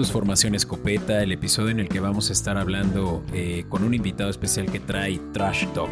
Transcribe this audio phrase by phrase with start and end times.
[0.00, 3.84] Esto es Formación Escopeta, el episodio en el que vamos a estar hablando eh, con
[3.84, 5.90] un invitado especial que trae Trash Talk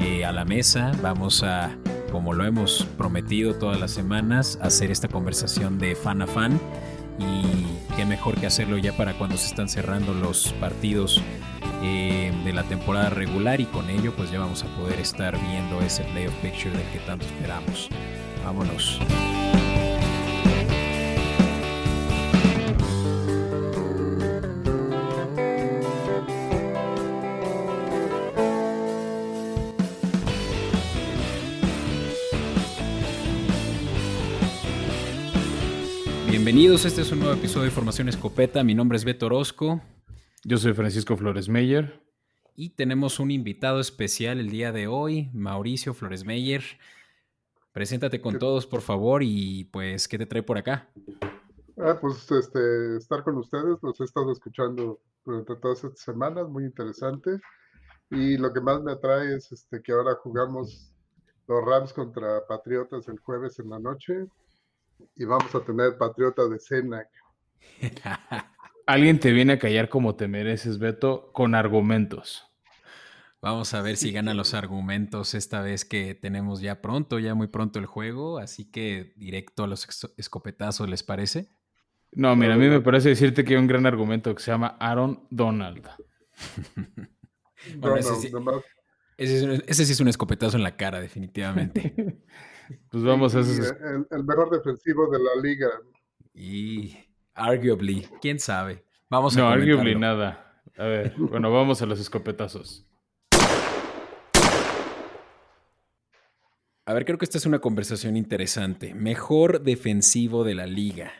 [0.00, 0.90] eh, a la mesa.
[1.00, 1.76] Vamos a,
[2.10, 6.60] como lo hemos prometido todas las semanas, hacer esta conversación de fan a fan.
[7.20, 11.22] Y qué mejor que hacerlo ya para cuando se están cerrando los partidos
[11.84, 15.80] eh, de la temporada regular y con ello pues ya vamos a poder estar viendo
[15.82, 17.90] ese playoff picture del que tanto esperamos.
[18.44, 18.98] Vámonos.
[36.56, 38.64] Bienvenidos, este es un nuevo episodio de Formación Escopeta.
[38.64, 39.82] Mi nombre es Beto Orozco.
[40.42, 42.02] Yo soy Francisco Flores Meyer.
[42.54, 46.62] Y tenemos un invitado especial el día de hoy, Mauricio Flores Meyer.
[47.72, 50.88] Preséntate con todos, por favor, y pues, ¿qué te trae por acá?
[51.76, 56.64] Ah, pues este, estar con ustedes, los he estado escuchando durante todas estas semanas, muy
[56.64, 57.38] interesante.
[58.10, 60.90] Y lo que más me atrae es este, que ahora jugamos
[61.48, 64.26] los Rams contra Patriotas el jueves en la noche
[65.16, 67.08] y vamos a tener Patriota de cena.
[68.86, 72.44] Alguien te viene a callar como te mereces, Beto, con argumentos.
[73.42, 77.48] Vamos a ver si ganan los argumentos esta vez que tenemos ya pronto, ya muy
[77.48, 81.50] pronto el juego, así que directo a los escopetazos, ¿les parece?
[82.12, 84.76] No, mira, a mí me parece decirte que hay un gran argumento que se llama
[84.80, 85.86] Aaron Donald.
[87.98, 92.22] ese, sí, ese sí es un escopetazo en la cara, definitivamente.
[92.90, 93.62] Pues vamos a eso.
[94.10, 95.68] El, mejor defensivo de la liga.
[96.34, 96.96] Y
[97.34, 98.84] arguably, quién sabe.
[99.08, 100.62] Vamos a No, arguably nada.
[100.76, 102.86] A ver, bueno, vamos a los escopetazos.
[106.88, 108.94] A ver, creo que esta es una conversación interesante.
[108.94, 111.12] Mejor defensivo de la liga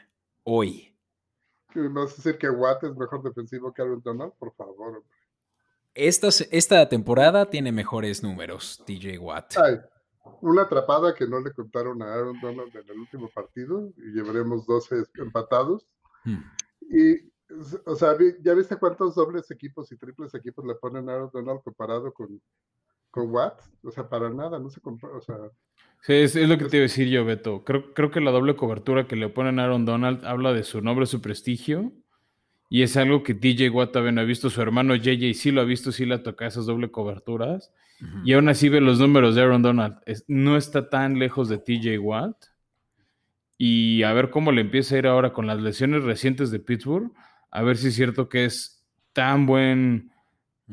[0.45, 0.97] hoy.
[1.75, 4.33] ¿Me vas a decir que Watt es mejor defensivo que Aaron Donald?
[4.39, 5.03] Por favor.
[5.93, 9.57] Esta, esta temporada tiene mejores números, TJ Watt.
[9.57, 9.81] Ay,
[10.41, 14.67] una atrapada que no le contaron a Aaron Donald en el último partido y llevaremos
[14.67, 15.87] 12 empatados.
[16.25, 16.39] Hmm.
[16.81, 17.31] Y,
[17.85, 21.61] o sea, ¿ya viste cuántos dobles equipos y triples equipos le ponen a Aaron Donald
[21.63, 22.41] comparado con,
[23.11, 23.61] con Watt?
[23.83, 25.37] O sea, para nada, no se compara, o sea...
[26.03, 27.65] Sí, es, lo que te iba a decir yo, Beto.
[27.65, 30.81] Creo, creo que la doble cobertura que le ponen a Aaron Donald habla de su
[30.81, 31.93] nombre, su prestigio
[32.69, 34.51] y es algo que DJ Watt no ha visto.
[34.51, 37.73] Su hermano JJ sí lo ha visto, sí le ha tocado esas doble coberturas.
[38.25, 39.97] Y aún así ve los números de Aaron Donald.
[40.29, 42.37] no está tan lejos de TJ Watt.
[43.59, 47.13] Y a ver cómo le empieza a ir ahora con las lesiones recientes de Pittsburgh.
[47.51, 50.11] A ver si es cierto que es tan buen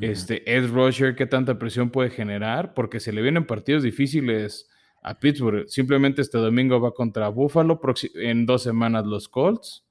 [0.01, 2.73] este, Ed Rusher, qué tanta presión puede generar.
[2.73, 4.69] Porque se le vienen partidos difíciles
[5.01, 5.67] a Pittsburgh.
[5.67, 7.79] Simplemente este domingo va contra Buffalo.
[8.15, 9.85] En dos semanas los Colts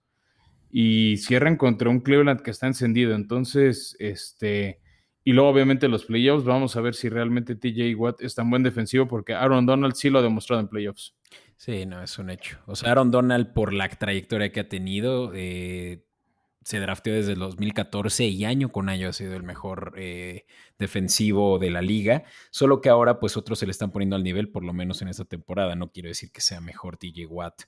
[0.72, 3.14] y cierran contra un Cleveland que está encendido.
[3.14, 4.80] Entonces, este,
[5.24, 8.62] y luego obviamente los playoffs, vamos a ver si realmente TJ Watt es tan buen
[8.62, 11.14] defensivo porque Aaron Donald sí lo ha demostrado en playoffs.
[11.56, 12.58] Sí, no, es un hecho.
[12.66, 16.04] O sea, Aaron Donald por la trayectoria que ha tenido, eh,
[16.64, 20.44] se drafteó desde el 2014 y año con año ha sido el mejor eh,
[20.76, 22.24] defensivo de la liga.
[22.50, 25.08] Solo que ahora pues otros se le están poniendo al nivel, por lo menos en
[25.08, 25.76] esta temporada.
[25.76, 27.62] No quiero decir que sea mejor TJ Watt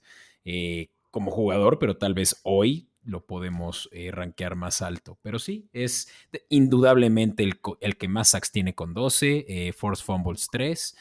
[0.45, 5.19] eh, como jugador, pero tal vez hoy lo podemos eh, rankear más alto.
[5.23, 6.09] Pero sí, es
[6.49, 10.97] indudablemente el, el, que más sacks tiene con 12, eh, Force Fumbles 3.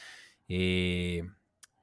[0.48, 1.22] Eh,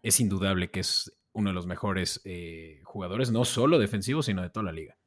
[0.04, 4.50] es indudable que es uno de los mejores eh, jugadores, no solo defensivos, sino de
[4.50, 4.98] toda la liga.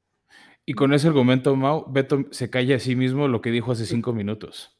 [0.66, 3.84] Y con ese argumento, Mau, Beto se calla a sí mismo lo que dijo hace
[3.84, 4.78] cinco minutos.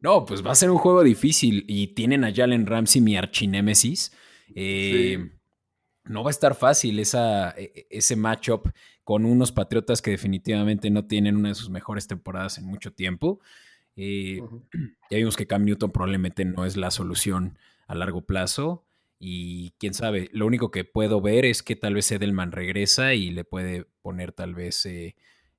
[0.00, 4.16] no, pues va a ser un juego difícil y tienen a Jalen Ramsey, mi archinémesis.
[4.54, 5.30] Eh,
[6.04, 8.68] no va a estar fácil esa, e, e, ese matchup
[9.02, 13.40] con unos Patriotas que definitivamente no tienen una de sus mejores temporadas en mucho tiempo.
[13.96, 14.40] Eh,
[15.10, 18.84] ya vimos que Cam Newton probablemente no es la solución a largo plazo.
[19.18, 23.30] Y quién sabe, lo único que puedo ver es que tal vez Edelman regresa y
[23.30, 25.14] le puede poner tal vez eh,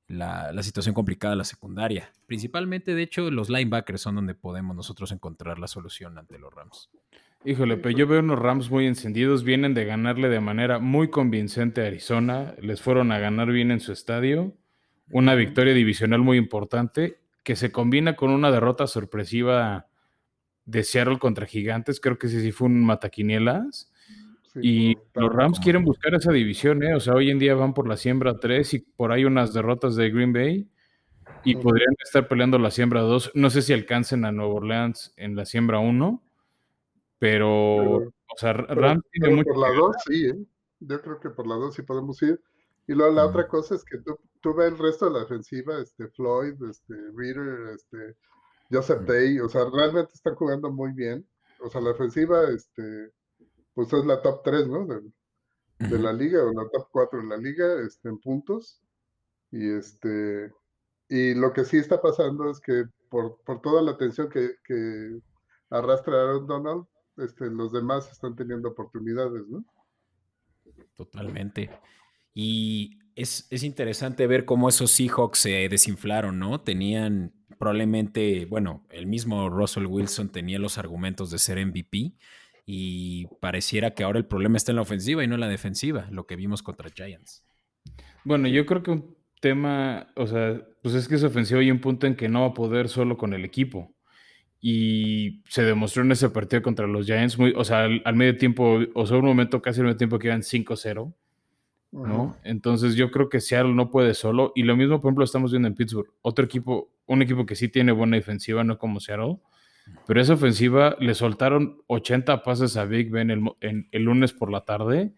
[0.08, 2.12] la, la, situación complicada a la secundaria.
[2.28, 6.90] Principalmente, de hecho, los linebackers son donde podemos nosotros encontrar la solución ante los Rams.
[7.48, 11.84] Híjole, pero yo veo unos Rams muy encendidos, vienen de ganarle de manera muy convincente
[11.84, 14.56] a Arizona, les fueron a ganar bien en su estadio,
[15.12, 19.86] una victoria divisional muy importante que se combina con una derrota sorpresiva
[20.66, 23.92] de Seattle contra Gigantes, creo que sí, sí fue un mataquinielas.
[24.60, 26.96] y los Rams quieren buscar esa división, ¿eh?
[26.96, 29.96] O sea, hoy en día van por la siembra 3 y por ahí unas derrotas
[29.96, 30.68] de Green Bay
[31.44, 33.34] y podrían estar peleando la siembra 2.
[33.36, 36.25] No sé si alcancen a Nueva Orleans en la siembra 1
[37.20, 39.54] pero, o sea, Rams tiene mucho.
[39.54, 40.46] Por la 2, sí, ¿eh?
[40.80, 42.40] Yo creo que por la 2 sí podemos ir.
[42.88, 45.80] Y luego la otra cosa es que tú, tú ves el resto de la defensiva,
[45.80, 48.16] este Floyd, este Reader, este
[48.70, 51.28] Joseph Day, o sea, realmente están jugando muy bien.
[51.62, 53.12] O sea, la defensiva, este,
[53.74, 54.86] pues es la top 3, ¿no?
[54.86, 55.02] De,
[55.80, 58.82] de la liga, o la top 4 de la liga, este, en puntos.
[59.52, 60.52] Y este,
[61.10, 65.20] y lo que sí está pasando es que por, por toda la atención que, que
[65.70, 66.86] arrastra Aaron Donald,
[67.18, 69.66] este, los demás están teniendo oportunidades, ¿no?
[70.96, 71.70] Totalmente.
[72.34, 76.62] Y es, es, interesante ver cómo esos Seahawks se desinflaron, ¿no?
[76.62, 82.16] Tenían probablemente, bueno, el mismo Russell Wilson tenía los argumentos de ser MVP
[82.66, 86.08] y pareciera que ahora el problema está en la ofensiva y no en la defensiva,
[86.12, 87.46] lo que vimos contra Giants.
[88.24, 91.80] Bueno, yo creo que un tema, o sea, pues es que es ofensiva y un
[91.80, 93.95] punto en que no va a poder solo con el equipo.
[94.62, 98.80] Y se demostró en ese partido contra los Giants, muy, o sea, al, medio tiempo,
[98.94, 101.14] o sea, un momento casi al medio tiempo que iban 5-0
[102.04, 102.36] ¿no?
[102.44, 104.52] Entonces yo creo que Seattle no puede solo.
[104.56, 106.12] Y lo mismo, por ejemplo, estamos viendo en Pittsburgh.
[106.22, 109.40] Otro equipo, un equipo que sí tiene buena defensiva, no como Seattle.
[110.06, 114.66] Pero esa ofensiva le soltaron 80 pases a Big Ben el, el, lunes por la
[114.66, 115.14] tarde.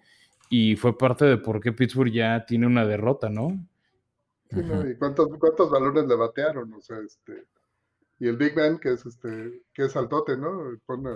[0.50, 3.50] Y fue parte de por qué Pittsburgh ya tiene una derrota, ¿no?
[4.50, 6.74] Sí, ¿Y cuántos, cuántos balones le batearon?
[6.74, 7.46] O sea, este.
[8.20, 10.72] Y el Big Ben, que es este, que es altote, ¿no?
[10.86, 11.16] Pone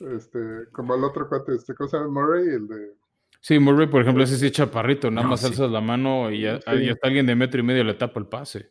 [0.00, 2.94] este, como el otro cuate, este, cosa Murray, el de
[3.40, 6.70] Sí, Murray, por ejemplo, ese sí chaparrito, nada más alzas la mano y, ya, hasta
[7.06, 8.70] alguien de metro y medio le tapa el pase.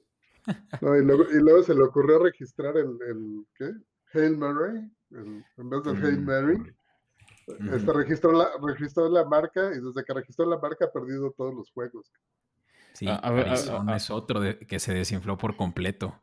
[0.82, 3.72] No, y, luego, se le ocurrió registrar el, el ¿qué?
[4.14, 4.82] Hail Murray,
[5.12, 6.26] en vez del Hail mm.
[6.26, 6.58] Mary.
[7.72, 11.54] Este, registró, la, registró la marca y desde que registró la marca ha perdido todos
[11.54, 12.12] los juegos.
[12.94, 16.20] Sí, a, Arizona es otro que se desinfló por completo.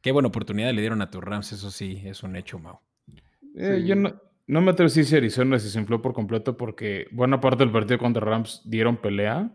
[0.00, 2.78] Qué buena oportunidad le dieron a tu Rams, eso sí, es un hecho, Mau.
[3.56, 4.14] Eh, yo no,
[4.46, 7.72] no me atrevo a decir si Arizona se desinfló por completo porque buena parte del
[7.72, 9.50] partido contra Rams dieron pelea.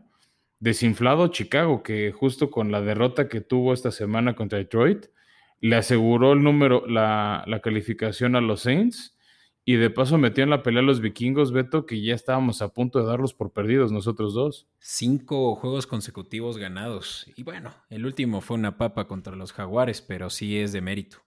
[0.60, 5.08] Desinflado Chicago, que justo con la derrota que tuvo esta semana contra Detroit,
[5.62, 9.18] le aseguró el número, la, calificación a los Saints
[9.64, 12.74] y de paso metió en la pelea a los vikingos, Beto, que ya estábamos a
[12.74, 14.68] punto de darlos por perdidos nosotros dos.
[14.80, 17.32] Cinco juegos consecutivos ganados.
[17.36, 21.18] Y bueno, el último fue una papa contra los jaguares, pero sí es de mérito.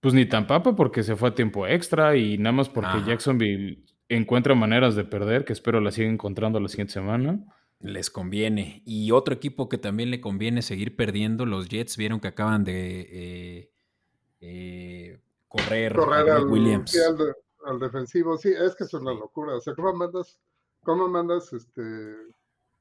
[0.00, 3.84] Pues ni tan papa porque se fue a tiempo extra y nada más porque Jacksonville
[4.08, 7.44] encuentra maneras de perder, que espero la siga encontrando la siguiente semana.
[7.78, 8.82] Les conviene.
[8.84, 13.00] Y otro equipo que también le conviene seguir perdiendo, los Jets vieron que acaban de
[13.10, 13.70] eh,
[14.40, 15.96] eh, correr,
[16.30, 16.96] al, Williams.
[16.98, 17.36] al,
[17.74, 19.56] defensivo, sí, es que es una locura.
[19.56, 20.38] O sea, ¿cómo mandas,
[20.82, 21.82] cómo mandas este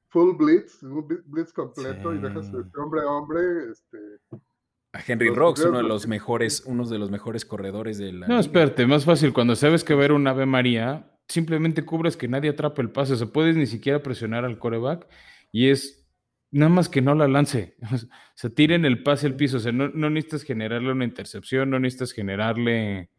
[0.10, 3.42] full blitz, un blitz completo y dejas este hombre a hombre,
[3.72, 3.98] este,
[4.96, 8.28] a Henry Rocks, uno de los mejores, uno de los mejores corredores de la.
[8.28, 9.34] No, espérate, más fácil.
[9.34, 13.14] Cuando sabes que ver un Ave María, simplemente cubres que nadie atrape el pase.
[13.14, 15.08] O sea, puedes ni siquiera presionar al coreback
[15.52, 16.08] y es
[16.52, 17.76] nada más que no la lance.
[18.36, 19.58] O sea, tiren el pase al piso.
[19.58, 23.10] O sea, no, necesitas generarle una intercepción, no necesitas generarle.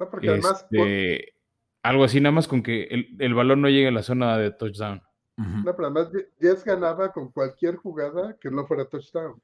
[0.00, 0.66] No, porque además.
[0.70, 1.34] Este,
[1.82, 5.02] algo así, nada más con que el, balón no llegue a la zona de touchdown.
[5.36, 9.40] No, pero además Jets ganaba con cualquier jugada que no fuera touchdown.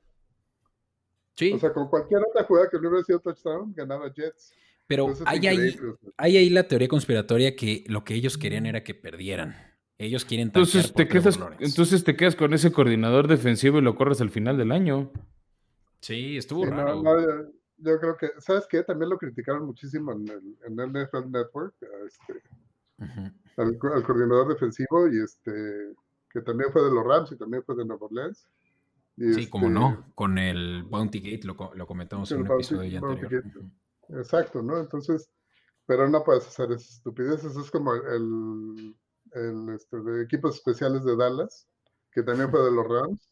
[1.54, 4.54] O sea, con cualquier otra jugada que no hubiera sido touchdown, ganaba Jets.
[4.86, 5.76] Pero hay ahí,
[6.16, 9.56] hay ahí la teoría conspiratoria que lo que ellos querían era que perdieran.
[9.98, 14.20] Ellos quieren entonces te quedas entonces te quedas con ese coordinador defensivo y lo corres
[14.20, 15.10] al final del año.
[16.00, 17.02] Sí, estuvo raro.
[17.78, 18.82] Yo creo que, ¿sabes qué?
[18.82, 21.74] También lo criticaron muchísimo en el, en el NFL Network,
[22.06, 22.42] este,
[23.56, 25.94] al, coordinador defensivo y este,
[26.30, 28.48] que también fue de los Rams y también fue de Nueva Orleans
[29.16, 33.44] sí, como no, este con el Bounty Gate lo, lo comentamos en un episodio anterior.
[34.10, 34.78] Exacto, ¿no?
[34.78, 35.30] Entonces,
[35.86, 37.56] pero no puedes hacer esas estupideces.
[37.56, 38.94] Es como el,
[39.32, 41.66] el este, de equipos especiales de Dallas,
[42.12, 43.28] que también fue de los Rams.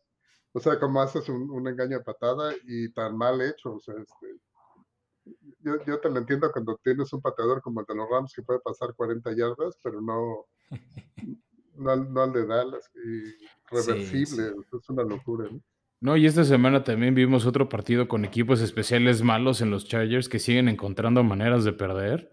[0.57, 3.75] O sea, como haces un, engaño de patada y tan mal hecho.
[3.75, 7.97] O sea, este, yo, yo, te lo entiendo cuando tienes un pateador como el de
[7.97, 10.47] los Rams que puede pasar 40 yardas, pero no,
[11.75, 12.89] no, no al de Dallas.
[12.95, 15.49] Y reversible, es una locura.
[15.51, 15.61] ¿no?
[16.01, 20.29] No, y esta semana también vimos otro partido con equipos especiales malos en los Chargers
[20.29, 22.31] que siguen encontrando maneras de perder.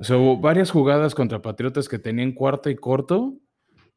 [0.00, 3.38] O sea, hubo varias jugadas contra Patriotas que tenían cuarta y corto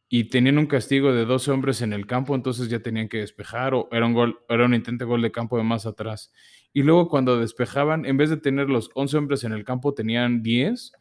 [0.07, 3.73] y tenían un castigo de 12 hombres en el campo, entonces ya tenían que despejar
[3.73, 6.31] o era un, gol, era un intento de gol de campo de más atrás.
[6.73, 10.43] Y luego cuando despejaban, en vez de tener los 11 hombres en el campo, tenían
[10.43, 10.91] 10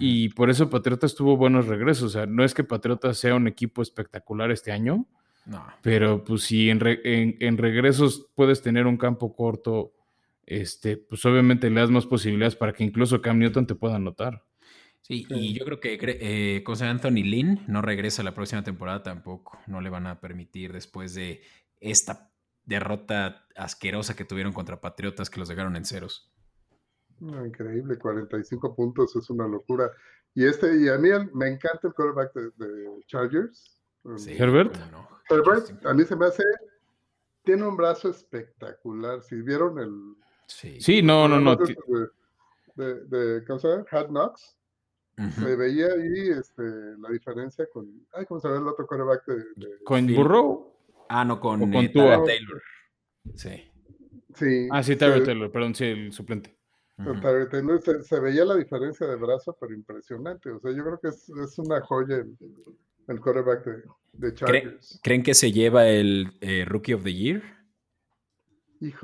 [0.00, 2.04] y por eso Patriotas tuvo buenos regresos.
[2.04, 5.06] O sea, no es que Patriotas sea un equipo espectacular este año,
[5.82, 9.94] pero pues si en, en, regresos puedes tener un campo corto,
[10.44, 14.44] este, pues obviamente le das más posibilidades para que incluso Cam Newton te pueda anotar.
[15.02, 19.58] Sí, y yo creo que eh, cosa Anthony Lynn no regresa la próxima temporada tampoco.
[19.66, 21.40] No le van a permitir después de
[21.80, 22.30] esta
[22.64, 26.30] derrota asquerosa que tuvieron contra Patriotas que los dejaron en ceros.
[27.20, 29.90] increíble, 45 puntos es una locura.
[30.34, 33.80] Y este, y a mí me encanta el quarterback de, Chargers.
[34.26, 34.76] Herbert.
[35.30, 36.42] Herbert, a mí se me hace,
[37.42, 39.22] tiene un brazo espectacular.
[39.22, 40.16] Si vieron el...
[40.46, 41.56] Sí, no, no, no.
[42.76, 43.84] De, de, ¿cómo se llama?
[43.90, 44.57] Hard Knocks.
[45.34, 46.62] Se veía ahí este,
[46.98, 47.88] la diferencia con.
[48.12, 49.84] Ay, ¿cómo se ve el otro quarterback de.
[49.84, 50.74] ¿Con Burrow?
[51.08, 52.62] Ah, no, con, con eh, Taylor.
[53.34, 53.70] Sí.
[54.34, 54.68] Sí.
[54.70, 56.56] Ah, sí, Tyler Taylor, perdón, sí, el suplente.
[57.50, 60.50] Taylor se, veía la diferencia de brazo, pero impresionante.
[60.50, 62.36] O sea, yo creo que es, es una joya el,
[63.08, 63.82] el quarterback de,
[64.12, 65.00] de Chargers.
[65.02, 67.42] ¿Creen que se lleva el eh, Rookie of the Year?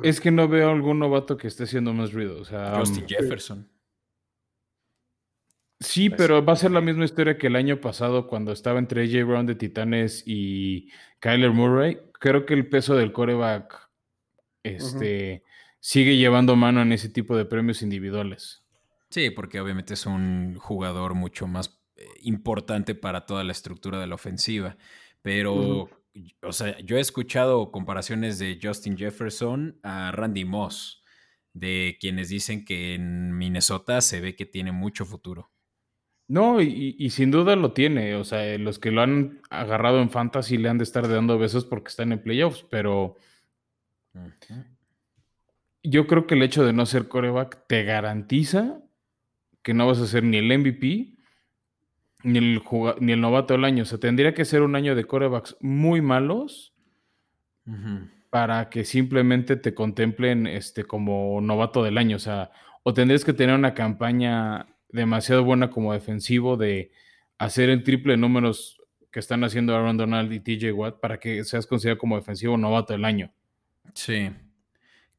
[0.03, 2.41] Es que no veo algún novato que esté haciendo más ruido.
[2.41, 3.71] O sea, Justin um, Jefferson.
[5.85, 8.79] Sí, pues, pero va a ser la misma historia que el año pasado cuando estaba
[8.79, 10.89] entre AJ Brown de Titanes y
[11.21, 11.99] Kyler Murray.
[12.19, 13.91] Creo que el peso del coreback
[14.63, 15.45] este,
[15.81, 18.65] sigue llevando mano en ese tipo de premios individuales.
[19.11, 24.07] Sí, porque obviamente es un jugador mucho más eh, importante para toda la estructura de
[24.07, 24.77] la ofensiva.
[25.23, 25.89] Pero,
[26.43, 31.03] o sea, yo he escuchado comparaciones de Justin Jefferson a Randy Moss,
[31.53, 35.51] de quienes dicen que en Minnesota se ve que tiene mucho futuro.
[36.27, 38.15] No, y, sin duda lo tiene.
[38.15, 41.65] O sea, los que lo han agarrado en fantasy le han de estar dando besos
[41.65, 43.17] porque están en playoffs, pero
[45.83, 48.81] yo creo que el hecho de no ser coreback te garantiza
[49.63, 51.15] que no vas a ser ni el MVP
[52.23, 52.63] ni el,
[53.01, 53.83] ni el novato del año.
[53.83, 56.75] O sea, tendría que ser un año de corebacks muy malos
[58.31, 62.17] para que simplemente te contemplen este, como novato del año.
[62.17, 62.51] O sea,
[62.83, 66.93] o tendrías que tener una campaña demasiado buena como defensivo de
[67.39, 71.67] hacer el triple números que están haciendo Aaron Donald y TJ Watt para que seas
[71.67, 73.33] considerado como defensivo novato del año.
[73.93, 74.31] Sí.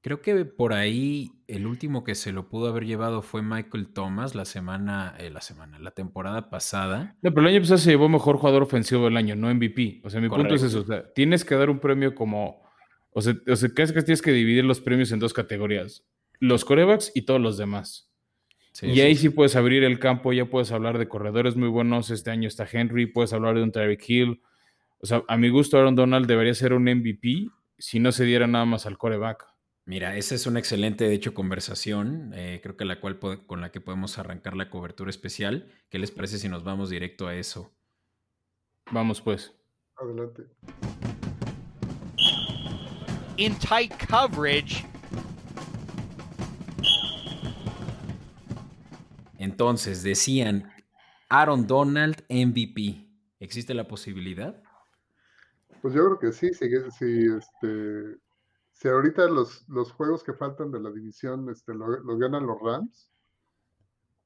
[0.02, 4.34] Creo que por ahí el último que se lo pudo haber llevado fue Michael Thomas
[4.34, 7.18] la semana, eh, la semana, la temporada pasada.
[7.22, 10.02] No, pero el año pasado se llevó mejor jugador ofensivo del año, no MVP.
[10.04, 10.82] O sea, mi punto es eso.
[10.82, 12.64] O sea, tienes que dar un premio como.
[13.12, 16.06] O sea, o sea casi que tienes que dividir los premios en dos categorías:
[16.40, 18.10] los corebacks y todos los demás
[18.82, 19.30] y ahí sí.
[19.30, 22.10] puedes abrir el campo, ya puedes hablar de corredores muy buenos.
[22.12, 24.42] Este año está Henry, puedes hablar de un Tyreek Hill.
[25.00, 28.48] O sea, a mi gusto, Aaron Donald debería ser un MVP si no se diera
[28.48, 29.46] nada más al coreback.
[29.86, 32.32] Mira, esa es una excelente, de hecho, conversación.
[32.34, 35.72] Eh, creo que la cual con la que podemos arrancar la cobertura especial.
[35.90, 37.72] ¿Qué les parece si nos vamos directo a eso?
[38.92, 39.54] Vamos, pues.
[39.98, 40.44] Adelante.
[43.38, 44.86] In tight coverage.
[49.46, 50.72] Entonces, decían
[51.30, 53.08] Aaron Donald MVP.
[53.40, 54.60] ¿Existe la posibilidad?
[55.84, 58.18] Pues yo creo que sí, si, este,
[58.74, 63.12] si ahorita los, los juegos que faltan de la división este, los ganan los Rams,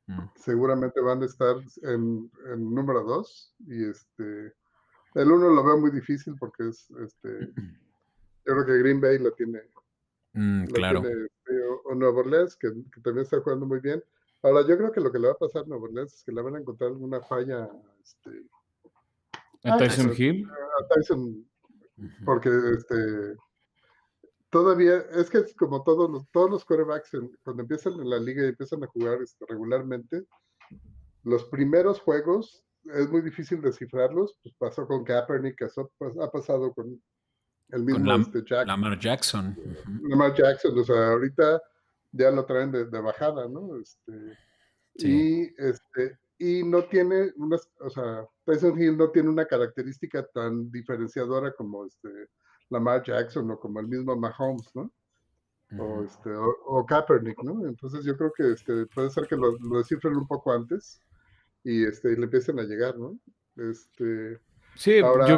[0.07, 0.21] mm.
[0.35, 3.53] seguramente van a estar en, número dos.
[3.67, 4.53] Y este
[5.15, 7.51] el uno lo veo muy difícil porque es este
[8.45, 9.59] yo creo que Green Bay lo tiene.
[10.31, 10.99] Mm, claro.
[10.99, 12.69] Este, o, Nuevo Orleans, que,
[13.03, 14.01] también está jugando muy bien.
[14.41, 16.31] Ahora, yo creo que lo que le va a pasar a Nueva Orleans es que
[16.31, 17.69] le van a encontrar alguna falla.
[18.01, 18.29] Este,
[19.65, 20.47] ¿A Tyson Hill?
[20.49, 21.45] A Tyson,
[22.23, 23.35] porque este,
[24.49, 27.11] todavía, es que es como todos los, todos los quarterbacks,
[27.43, 30.23] cuando empiezan en la liga y empiezan a jugar este, regularmente,
[31.23, 34.37] los primeros juegos es muy difícil descifrarlos.
[34.41, 35.57] Pues pasó con Kaepernick,
[35.97, 37.01] pues, ha pasado con
[37.69, 39.57] el mismo este, Lamar Jackson.
[40.03, 41.61] Lamar Jackson, o sea, ahorita
[42.11, 43.77] ya lo traen de, bajada, ¿no?
[43.77, 44.37] Este,
[44.95, 50.71] Y este, y no tiene una, o sea, Tyson Hill no tiene una característica tan
[50.71, 52.09] diferenciadora como este
[52.69, 54.91] Lamar Jackson o como el mismo Mahomes, ¿no?
[55.77, 57.67] O, este, o, Kaepernick, ¿no?
[57.67, 60.99] Entonces yo creo que este, puede ser que lo, descifren un poco antes
[61.63, 63.19] y, este, le empiecen a llegar, ¿no?
[63.55, 64.39] Este,
[64.75, 65.37] sí, yo,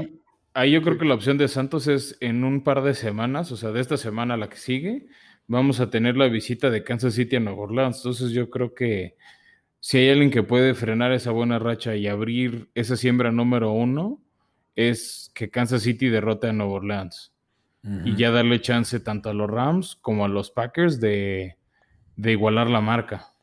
[0.53, 3.57] ahí yo creo que la opción de Santos es en un par de semanas, o
[3.57, 5.07] sea, de esta semana a la que sigue,
[5.51, 7.97] vamos a tener la visita de Kansas City a Nueva Orleans.
[7.97, 9.17] Entonces yo creo que
[9.81, 14.21] si hay alguien que puede frenar esa buena racha y abrir esa siembra número uno,
[14.75, 17.33] es que Kansas City derrote a Nueva Orleans.
[18.05, 21.57] Y ya darle chance tanto a los Rams como a los Packers de,
[22.15, 23.33] igualar la marca.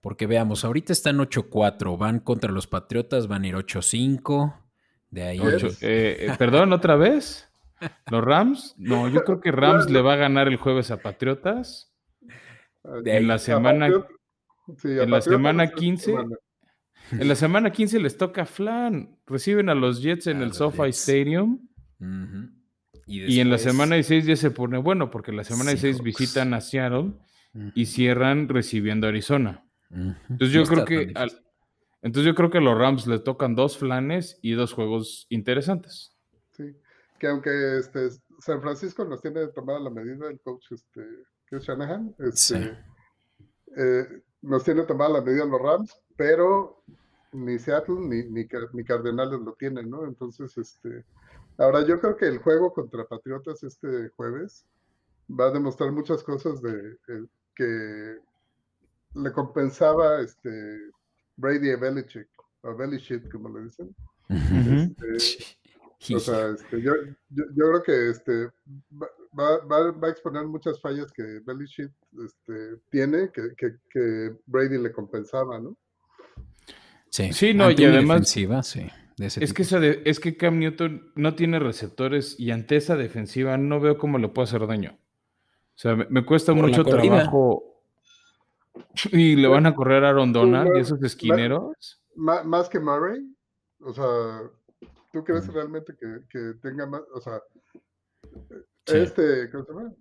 [0.00, 4.54] Porque veamos, ahorita están 8-4, van contra los Patriotas, van a ir 8-5.
[5.10, 5.40] De ahí.
[5.40, 7.47] 8, eh, eh, perdón, otra vez.
[8.10, 8.74] ¿Los Rams?
[8.78, 11.92] No, yo creo que Rams le va a ganar el jueves a Patriotas.
[13.04, 13.86] en la semana,
[14.84, 16.14] en la semana 15.
[17.12, 19.16] En la semana 15 les toca Flan.
[19.26, 20.98] Reciben a los Jets en A el SoFi Jets.
[21.00, 21.68] Stadium.
[23.06, 26.04] Y en la semana 16 ya se pone bueno, porque la semana 16 Seahawks.
[26.18, 27.12] visitan a Seattle
[27.74, 29.64] y cierran recibiendo a Arizona.
[29.90, 31.32] Entonces yo No creo que al-
[32.02, 36.14] entonces yo creo que a los Rams le tocan dos flanes y dos juegos interesantes.
[37.18, 38.10] Sí, que aunque este
[38.40, 41.02] San Francisco nos tiene tomada la medida, el coach este,
[41.46, 42.78] que es Shanahan, este,
[43.76, 46.82] eh, nos tiene tomada la medida los Rams, pero
[47.32, 50.04] ni Seattle ni, ni, ni Cardenales lo tienen, ¿no?
[50.04, 51.04] Entonces, este,
[51.58, 54.66] ahora yo creo que el juego contra Patriotas este jueves
[55.28, 58.18] va a demostrar muchas cosas de eh, que
[59.14, 60.90] le compensaba este
[61.36, 62.28] Brady a Belichick,
[62.62, 63.94] o Belichick, como le dicen.
[64.30, 64.94] Ujú.
[65.14, 65.44] Este,
[66.14, 66.92] o sea, este, yo,
[67.30, 68.46] yo, yo creo que este,
[68.92, 69.08] va,
[69.68, 71.90] va- va- a exponer muchas fallas que Belichick
[72.24, 75.76] este, tiene, que, que, que Brady le compensaba, ¿no?
[77.10, 78.86] Sí, Sí, no, y además- defensiva, sí.
[79.16, 82.76] de ese Es que, esa de- es que Cam Newton no tiene receptores y ante
[82.76, 84.92] esa defensiva no veo cómo le puede hacer daño.
[85.74, 87.16] O sea, me, me cuesta Por mucho corrida.
[87.16, 87.64] trabajo.
[89.12, 92.00] Y le van a correr a Aaron Donald y esos esquineros.
[92.14, 93.34] Má- más que Murray,
[93.80, 94.42] o sea,
[95.12, 95.52] ¿tú crees Mm.
[95.52, 97.40] realmente que, que tenga más, o sea,
[98.86, 98.96] Sí.
[98.98, 99.92] este, ¿cómo se llama?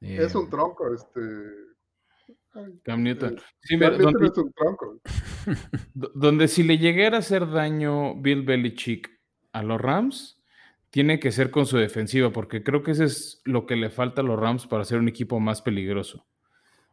[0.00, 1.20] Es Eh, un tronco, este.
[2.52, 3.34] ay, Cam Newton.
[3.34, 5.00] eh, Sí, mira, Cam Newton donde, es un tronco.
[5.94, 9.10] do- donde si le llegara a hacer daño Bill Belichick
[9.52, 10.40] a los Rams,
[10.90, 14.20] tiene que ser con su defensiva, porque creo que eso es lo que le falta
[14.20, 16.24] a los Rams para ser un equipo más peligroso.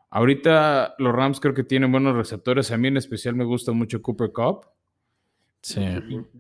[0.09, 2.71] Ahorita los Rams creo que tienen buenos receptores.
[2.71, 4.65] A mí en especial me gusta mucho Cooper Cup.
[5.61, 5.81] Sí.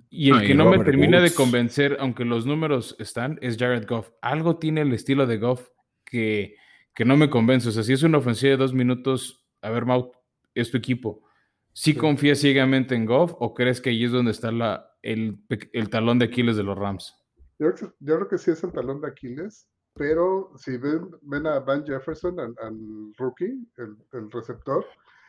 [0.09, 3.57] Y el No, y que no me termina de convencer, aunque los números están, es
[3.57, 4.11] Jared Goff.
[4.21, 5.69] Algo tiene el estilo de Goff
[6.05, 6.55] que,
[6.95, 7.69] que no me convence.
[7.69, 10.11] O sea, si es una ofensiva de dos minutos, a ver, Mau,
[10.55, 11.23] es tu equipo.
[11.73, 11.97] ¿Sí, Sí.
[11.97, 15.39] confías ciegamente en Goff o crees que ahí es donde está la, el,
[15.71, 17.15] el talón de Aquiles de los Rams?
[17.59, 21.09] Yo, creo que- yo creo que sí es el talón de Aquiles, pero si ven,
[21.21, 22.77] ven a Van Jefferson, al, al
[23.17, 24.85] rookie, el, el receptor,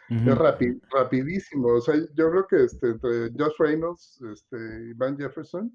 [0.09, 1.69] es rapi- rapidísimo.
[1.69, 4.57] O sea, yo creo que este, entre Josh Reynolds este,
[4.91, 5.71] y Van Jefferson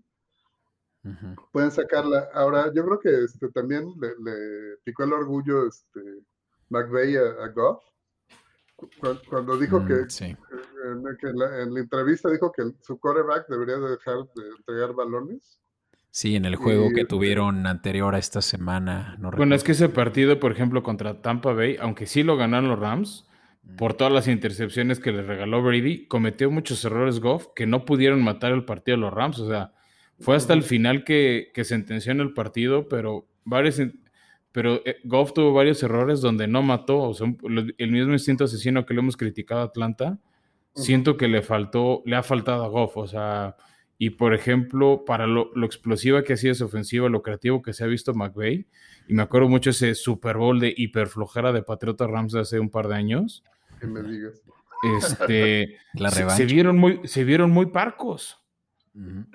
[1.52, 2.28] pueden sacarla.
[2.34, 6.02] Ahora, yo creo que este, también le, le picó el orgullo este,
[6.70, 7.84] McVeigh a, a Goff
[8.76, 10.26] cu- cu- cuando dijo Mm, que, sí.
[10.26, 14.50] en, que en la, en la entrevista dijo que su quarterback debería de dejar de
[14.58, 15.60] entregar balones.
[16.12, 19.16] Sí, en el juego Y, que este, tuvieron anterior a esta semana.
[19.20, 22.70] No Bueno, es que ese partido, por ejemplo, contra Tampa Bay, aunque sí lo ganaron
[22.70, 23.28] los Rams,
[23.76, 28.24] por todas las intercepciones que les regaló Brady, cometió muchos errores Goff que no pudieron
[28.24, 29.40] matar el partido de los Rams.
[29.40, 29.74] O sea,
[30.20, 33.82] fue hasta el final que, que sentenció en el partido, pero varios,
[34.52, 37.00] pero eh, Goff tuvo varios errores donde no mató.
[37.00, 37.28] O sea,
[37.78, 40.18] el mismo instinto asesino que le hemos criticado a Atlanta,
[40.74, 42.98] siento que le faltó, le ha faltado a Goff.
[42.98, 43.56] O sea,
[44.00, 47.74] y por ejemplo, para lo, lo explosiva que ha sido esa ofensiva, lo creativo que
[47.74, 48.68] se ha visto McVay,
[49.08, 52.70] y me acuerdo mucho ese Super Bowl de hiperflojera de Patriota Rams de hace un
[52.70, 53.44] par de años.
[53.80, 54.42] Que me digas.
[54.98, 58.38] Este, La se- vieron muy, se vieron muy parcos.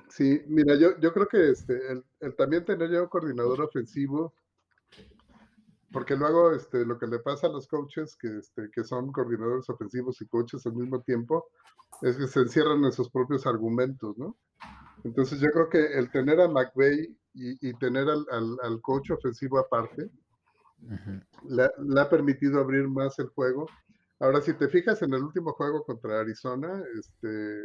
[0.09, 4.35] Sí, mira, yo, yo creo que este, el, el también tener ya un coordinador ofensivo,
[5.93, 9.69] porque luego este, lo que le pasa a los coaches que, este, que son coordinadores
[9.71, 11.47] ofensivos y coaches al mismo tiempo,
[12.01, 14.37] es que se encierran en sus propios argumentos, ¿no?
[15.05, 19.11] Entonces yo creo que el tener a McVeigh y, y tener al, al- al coach
[19.13, 20.11] ofensivo aparte,
[21.45, 23.69] le ha permitido abrir más el juego.
[24.23, 27.63] Ahora, si te fijas en el último juego contra Arizona, este,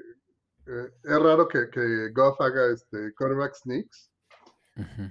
[0.65, 4.11] eh, es raro que, que Goff haga este, quarterback sneaks.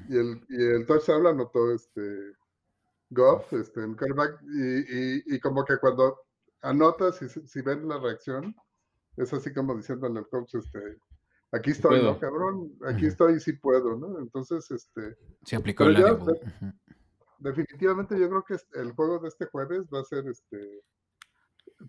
[0.09, 2.33] Y el, y el touchdown lo anotó este,
[3.11, 4.43] Goff este, en quarterback.
[4.43, 4.79] Y,
[5.19, 6.19] y- y como que cuando
[6.63, 8.53] anotas, si, si ven la reacción,
[9.17, 10.99] es así como diciéndole al coach, este,
[11.53, 12.73] aquí estoy, ¿no, cabrón?
[12.87, 14.19] Aquí estoy y sí puedo, ¿no?
[14.19, 16.19] Entonces, este, Se aplicó el ya,
[17.39, 20.83] definitivamente yo creo que el juego de este jueves va a ser este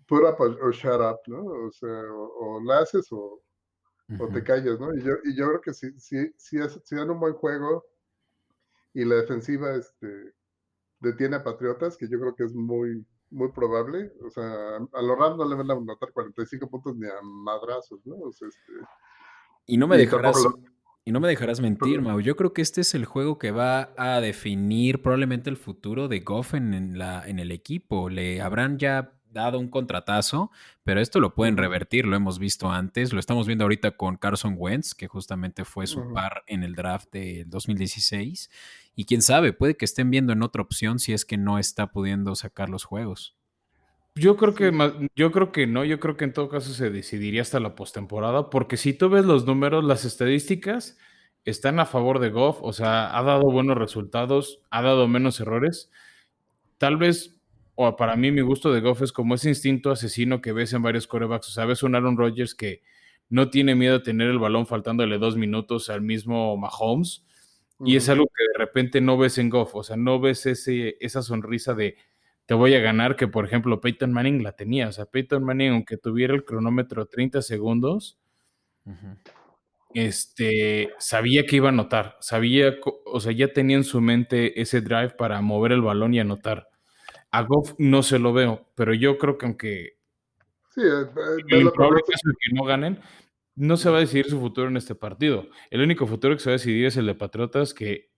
[0.06, 1.44] put up or, or shut up, ¿no?
[1.44, 3.40] O sea, o, o la haces o,
[4.20, 4.94] o te callas, ¿no?
[4.94, 7.84] Y yo, y yo creo que si, si, si, es- si dan un buen juego
[8.94, 10.32] y la defensiva este,
[11.00, 14.44] detiene a Patriotas, que yo creo que es muy, muy probable, o sea,
[14.92, 18.16] a los Rams no le van a anotar 45 puntos ni a madrazos, ¿no?
[18.16, 18.72] O sea, este,
[19.66, 20.42] Y no me y dejarás.
[20.42, 20.58] lo-
[21.04, 22.02] Y no me dejarás mentir.
[22.02, 22.20] Mau.
[22.20, 26.20] Yo creo que este es el juego que va a definir probablemente el futuro de
[26.20, 28.10] Goff en la, en el equipo.
[28.10, 30.50] Le habrán ya dado un contratazo,
[30.84, 32.06] pero esto lo pueden revertir.
[32.06, 33.12] Lo hemos visto antes.
[33.12, 37.12] Lo estamos viendo ahorita con Carson Wentz, que justamente fue su par en el draft
[37.12, 38.50] del 2016.
[38.94, 41.92] Y quién sabe, puede que estén viendo en otra opción si es que no está
[41.92, 43.36] pudiendo sacar los juegos.
[44.14, 44.72] Yo creo que
[45.14, 48.50] yo creo que no, yo creo que en todo caso se decidiría hasta la postemporada,
[48.50, 50.98] porque si tú ves los números, las estadísticas
[51.44, 55.90] están a favor de Goff, o sea, ha dado buenos resultados, ha dado menos errores.
[56.78, 57.37] Tal vez,
[57.80, 60.82] o para mí mi gusto de Goff es como ese instinto asesino que ves en
[60.82, 62.82] varios corebacks, o sea, ves un Aaron Rodgers que
[63.28, 67.24] no tiene miedo a tener el balón faltándole dos minutos al mismo Mahomes,
[67.84, 70.96] y es algo que de repente no ves en Goff, o sea, no ves ese,
[70.98, 71.96] esa sonrisa de
[72.46, 75.70] te voy a ganar, que por ejemplo Peyton Manning la tenía, o sea, Peyton Manning,
[75.70, 78.18] aunque tuviera el cronómetro 30 segundos,
[79.94, 84.80] este, sabía que iba a anotar, sabía, o sea, ya tenía en su mente ese
[84.80, 86.66] drive para mover el balón y anotar.
[87.30, 89.98] A Goff no se lo veo, pero yo creo que aunque
[90.70, 92.12] Sí, eh, eh, el lo probable correcto.
[92.12, 93.00] caso de que no ganen,
[93.56, 95.48] no se va a decidir su futuro en este partido.
[95.70, 98.10] El único futuro que se va a decidir es el de Patriotas, que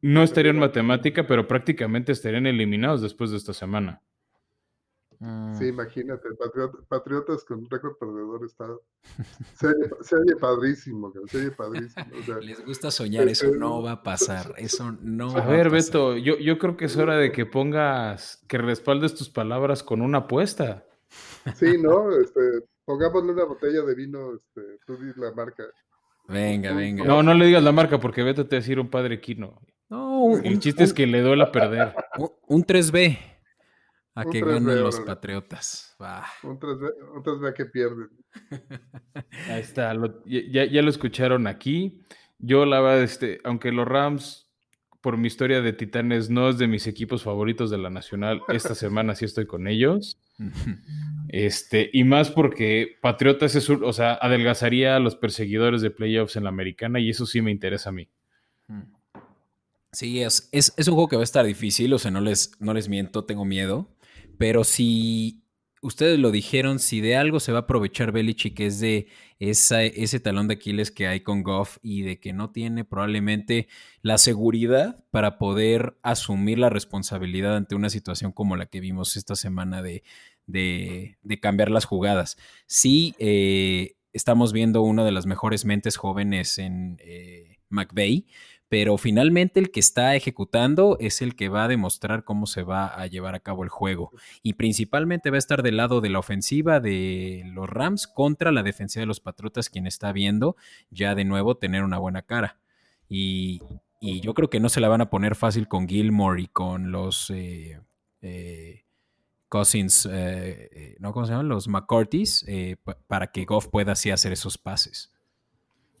[0.00, 4.02] no estaría en matemática, pero prácticamente estarían eliminados después de esta semana.
[5.20, 8.66] Mm, Sí, imagínate, Patriot- Patriotas con récord perdedor está.
[9.54, 12.06] Se oye, se oye padrísimo, se oye padrísimo.
[12.18, 14.54] o sea, Les gusta soñar, eso no va a pasar.
[14.56, 15.84] Eso no A va ver, a pasar.
[15.86, 20.02] Beto, yo, yo creo que es hora de que pongas, que respaldes tus palabras con
[20.02, 20.84] una apuesta.
[21.54, 22.10] sí, ¿no?
[22.18, 22.40] Este,
[22.84, 25.64] pongámosle una botella de vino, este, tú di la marca.
[26.26, 27.04] Venga, venga.
[27.04, 29.60] No, no le digas la marca porque Beto te va a decir un padre quino.
[29.90, 31.94] No, un, El un- chiste es que le duela perder.
[32.18, 33.18] un- un 3B.
[34.16, 35.96] A Un que 3B, ganen los patriotas.
[36.00, 36.24] Va.
[36.44, 38.08] Un 3B, un 3B que pierden.
[39.48, 42.02] Ahí está, lo- ya, ya lo escucharon aquí.
[42.38, 44.48] Yo la verdad, este, aunque los Rams,
[45.00, 48.74] por mi historia de Titanes, no es de mis equipos favoritos de la Nacional, esta
[48.74, 50.18] semana sí estoy con ellos.
[51.28, 56.36] Este, y más porque Patriotas es un- o sea, adelgazaría a los perseguidores de playoffs
[56.36, 58.08] en la americana y eso sí me interesa a mí.
[59.92, 62.52] Sí, es, es, es un juego que va a estar difícil, o sea, no les,
[62.60, 63.88] no les miento, tengo miedo.
[64.38, 65.44] Pero si
[65.82, 70.48] ustedes lo dijeron, si de algo se va a aprovechar Belichick es de ese talón
[70.48, 73.68] de Aquiles que hay con Goff y de que no tiene probablemente
[74.00, 79.36] la seguridad para poder asumir la responsabilidad ante una situación como la que vimos esta
[79.36, 80.02] semana de,
[80.46, 82.38] de, de cambiar las jugadas.
[82.66, 88.26] Sí, eh, estamos viendo una de las mejores mentes jóvenes en eh, McVeigh,
[88.74, 92.88] pero finalmente el que está ejecutando es el que va a demostrar cómo se va
[92.88, 94.10] a llevar a cabo el juego.
[94.42, 98.64] Y principalmente va a estar del lado de la ofensiva de los Rams contra la
[98.64, 100.56] defensiva de los Patriotas, quien está viendo
[100.90, 102.58] ya de nuevo tener una buena cara.
[103.08, 103.62] Y,
[104.00, 107.30] yo creo que no se la van a poner fácil con Gilmore y con los
[107.30, 107.80] eh,
[108.22, 108.82] eh,
[109.48, 111.12] Cousins, eh, ¿no?
[111.12, 111.48] ¿Cómo se llaman?
[111.48, 112.44] Los McCarthy's,
[112.82, 115.13] pa- para que Goff pueda así hacer esos pases.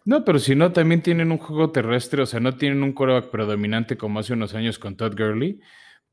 [0.04, 3.30] No, pero si no, también tienen un juego terrestre, o sea, no tienen un coreback
[3.30, 5.60] predominante como hace unos años con Todd Gurley,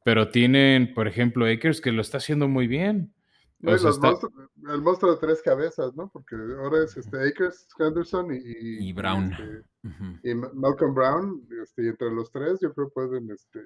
[0.06, 3.14] pero tienen, por ejemplo, Akers que lo está haciendo muy bien.
[3.60, 6.10] No, O y sea, los está- monstruos- el monstruo de tres cabezas, ¿no?
[6.12, 8.40] Porque ahora es este Akers, Henderson y,
[8.90, 9.32] Y Brown.
[9.34, 13.60] este, y Ma- Malcolm Brown, este, y entre los tres, yo creo pueden, este,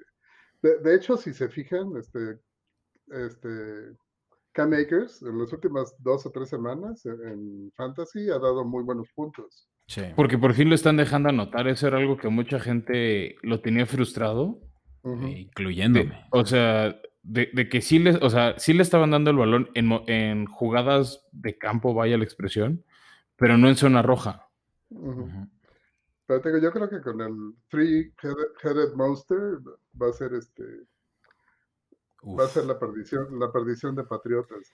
[0.62, 2.38] de, de hecho, si se fijan, este,
[3.10, 3.96] este,
[4.52, 8.82] Cam Akers en las últimas dos o tres semanas en, en Fantasy ha dado muy
[8.82, 9.68] buenos puntos.
[9.88, 10.02] Sí.
[10.16, 13.86] Porque por fin lo están dejando anotar, eso era algo que mucha gente lo tenía
[13.86, 14.58] frustrado.
[15.04, 16.26] Eh, de- incluyéndome.
[16.30, 19.70] o sea, de, de que sí les, o sea, sí le estaban dando el balón
[19.74, 22.84] en, en jugadas de campo, vaya la expresión,
[23.36, 24.48] pero no en zona roja.
[26.26, 29.58] Pero digo, yo creo que con el Three-Headed Monster
[30.00, 30.64] va a ser este,
[32.24, 34.72] va a ser la perdición, la perdición de Patriotas.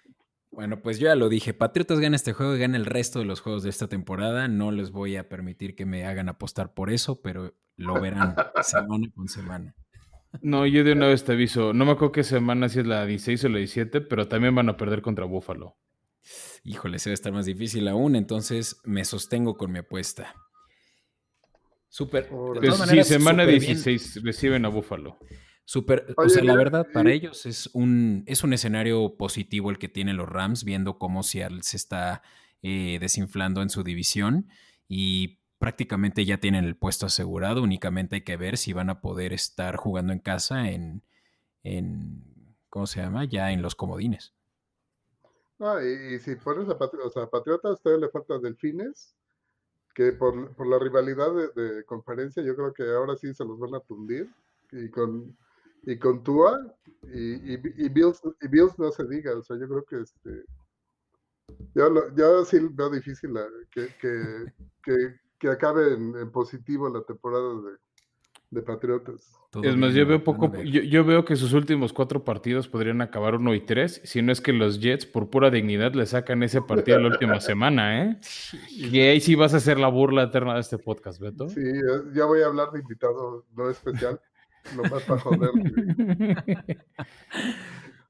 [0.52, 1.54] Bueno, pues yo ya lo dije.
[1.54, 4.48] Patriotas gana este juego y gana el resto de los juegos de esta temporada.
[4.48, 9.08] No les voy a permitir que me hagan apostar por eso, pero lo verán semana
[9.14, 9.74] con semana.
[10.40, 13.04] No, yo de una vez te aviso, no me acuerdo qué semana si es la
[13.04, 15.76] 16 o la 17, pero también van a perder contra Buffalo.
[16.64, 20.34] Híjole, se va a estar más difícil aún, entonces me sostengo con mi apuesta.
[21.88, 22.28] Súper.
[22.28, 23.74] Pues sí, maneras, semana súper bien.
[23.74, 25.18] 16 reciben a Buffalo.
[25.64, 29.78] Súper, o sea, la verdad, para y- ellos es un, es un escenario positivo el
[29.78, 32.22] que tienen los Rams, viendo cómo Seattle se está
[32.62, 34.48] eh, desinflando en su división
[34.88, 37.62] y prácticamente ya tienen el puesto asegurado.
[37.62, 41.02] Únicamente hay que ver si van a poder estar jugando en casa en,
[41.64, 42.24] en
[42.70, 43.24] ¿cómo se llama?
[43.26, 44.34] Ya en los comodines.
[45.58, 49.14] No, y, y si pones a Patri- o sea, a Patriotas, todavía le falta Delfines,
[49.94, 53.58] que por, por la rivalidad de, de conferencia, yo creo que ahora sí se los
[53.58, 54.30] van a tundir.
[54.72, 55.36] Y con,
[55.82, 56.58] y con Tua,
[57.12, 60.44] y, y, y Bills, y Bills no se diga, o sea, yo creo que este.
[61.74, 64.44] Yo, lo- yo sí veo difícil la- que, que,
[64.82, 64.94] que,
[65.38, 67.76] que acabe en, en positivo la temporada de,
[68.50, 69.32] de Patriotas.
[69.62, 73.02] Es más, bien, yo veo poco, yo, yo veo que sus últimos cuatro partidos podrían
[73.02, 76.42] acabar uno y tres, si no es que los Jets, por pura dignidad, le sacan
[76.42, 78.20] ese partido la última semana, ¿eh?
[78.70, 81.50] Y ahí sí vas a hacer la burla eterna de este podcast, Beto.
[81.50, 81.82] Sí, eh,
[82.14, 84.18] ya voy a hablar de invitado no especial,
[84.76, 85.50] nomás para joder.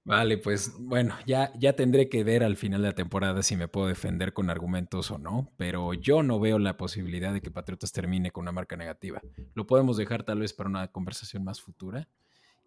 [0.05, 3.69] Vale, pues bueno, ya, ya tendré que ver al final de la temporada si me
[3.69, 7.93] puedo defender con argumentos o no, pero yo no veo la posibilidad de que Patriotas
[7.93, 9.23] termine con una marca negativa.
[9.55, 12.09] Lo podemos dejar tal vez para una conversación más futura.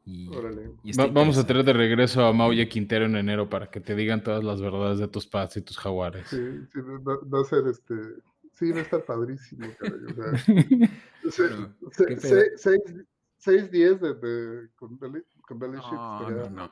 [0.06, 3.96] Y, Va- vamos a traer de regreso a Mauya Quintero en enero para que te
[3.96, 6.28] digan todas las verdades de tus Pats y tus Jaguares.
[6.30, 6.38] Sí,
[6.72, 7.96] sí, va, va a ser este.
[8.54, 10.00] Sí, va a estar padrísimo, caray.
[10.08, 10.38] O sea,
[11.32, 12.44] se- Pero, se- ¿qué se- pedo?
[12.58, 12.80] seis,
[13.46, 16.72] seis días de, de- con, con Belichick No, no, no.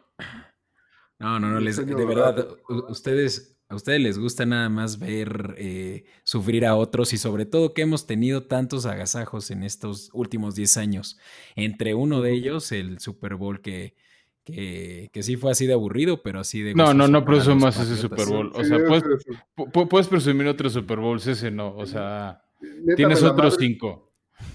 [1.19, 6.05] No, no, les- de verdad, u- ustedes, a ustedes les gusta nada más ver eh,
[6.23, 10.77] sufrir a otros y sobre todo que hemos tenido tantos agasajos en estos últimos 10
[10.77, 11.17] años.
[11.55, 13.95] Entre uno de ellos, el Super Bowl que,
[14.43, 16.73] que, que sí fue así de aburrido, pero así de...
[16.75, 17.95] No, no, no presumas ese.
[17.95, 18.51] Super Bowl.
[18.53, 19.03] O sea, puedes,
[19.89, 21.73] puedes presumir otros Super Bowls, ese no.
[21.77, 22.43] O sea,
[22.97, 23.65] tienes otros madre.
[23.67, 24.11] cinco.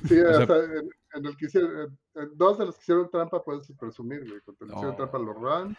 [0.07, 1.98] Sí, O sea- en, en el que hicieron,
[2.35, 4.40] dos de los que hicieron trampa puedes presumir, güey.
[4.44, 4.96] Cuando le hicieron No.
[4.96, 5.78] trampa los Rams.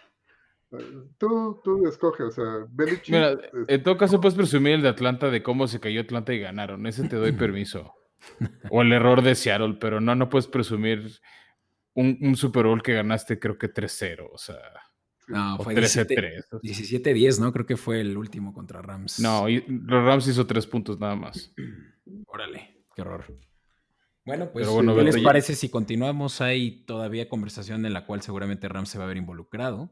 [0.71, 3.09] Eh, Tú, tú escoge, o sea, Belichick.
[3.09, 6.33] Mira, es- en todo caso puedes presumir el de Atlanta de cómo se cayó Atlanta
[6.33, 6.85] y ganaron.
[6.85, 7.93] Ese te doy permiso.
[8.69, 11.09] O el error de Seattle, pero no, no puedes presumir
[11.93, 14.29] un, un Super Bowl que ganaste creo que 3-0.
[14.31, 14.57] O sea,
[15.27, 16.49] No, o fue 13-3.
[16.61, 17.51] 17-10, ¿no?
[17.53, 19.19] Creo que fue el último contra Rams.
[19.19, 21.51] No, y los Rams hizo tres puntos nada más.
[22.27, 23.25] Órale, qué horror.
[24.29, 26.39] Bueno, pues, Pero bueno, ¿qué les ya- parece si continuamos?
[26.39, 29.89] Hay todavía conversación en la cual seguramente Rams se va a ver involucrado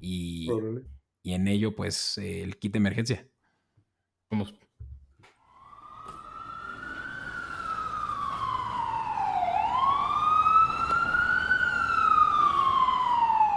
[0.00, 0.84] y, órale.
[1.22, 3.28] y en ello, pues, eh, el kit de emergencia.
[4.30, 4.54] Vamos.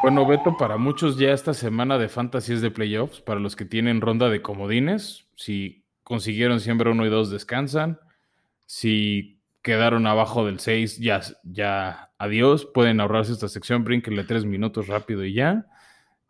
[0.04, 3.20] Bueno, Beto, para muchos ya esta semana de fantasy es de playoffs.
[3.20, 8.00] Para los que tienen ronda de comodines, si consiguieron siempre uno y dos, descansan.
[8.66, 9.37] Si
[9.68, 12.66] quedaron abajo del 6, ya, ya adiós.
[12.74, 15.66] Pueden ahorrarse esta sección, brínquenle tres minutos rápido y ya.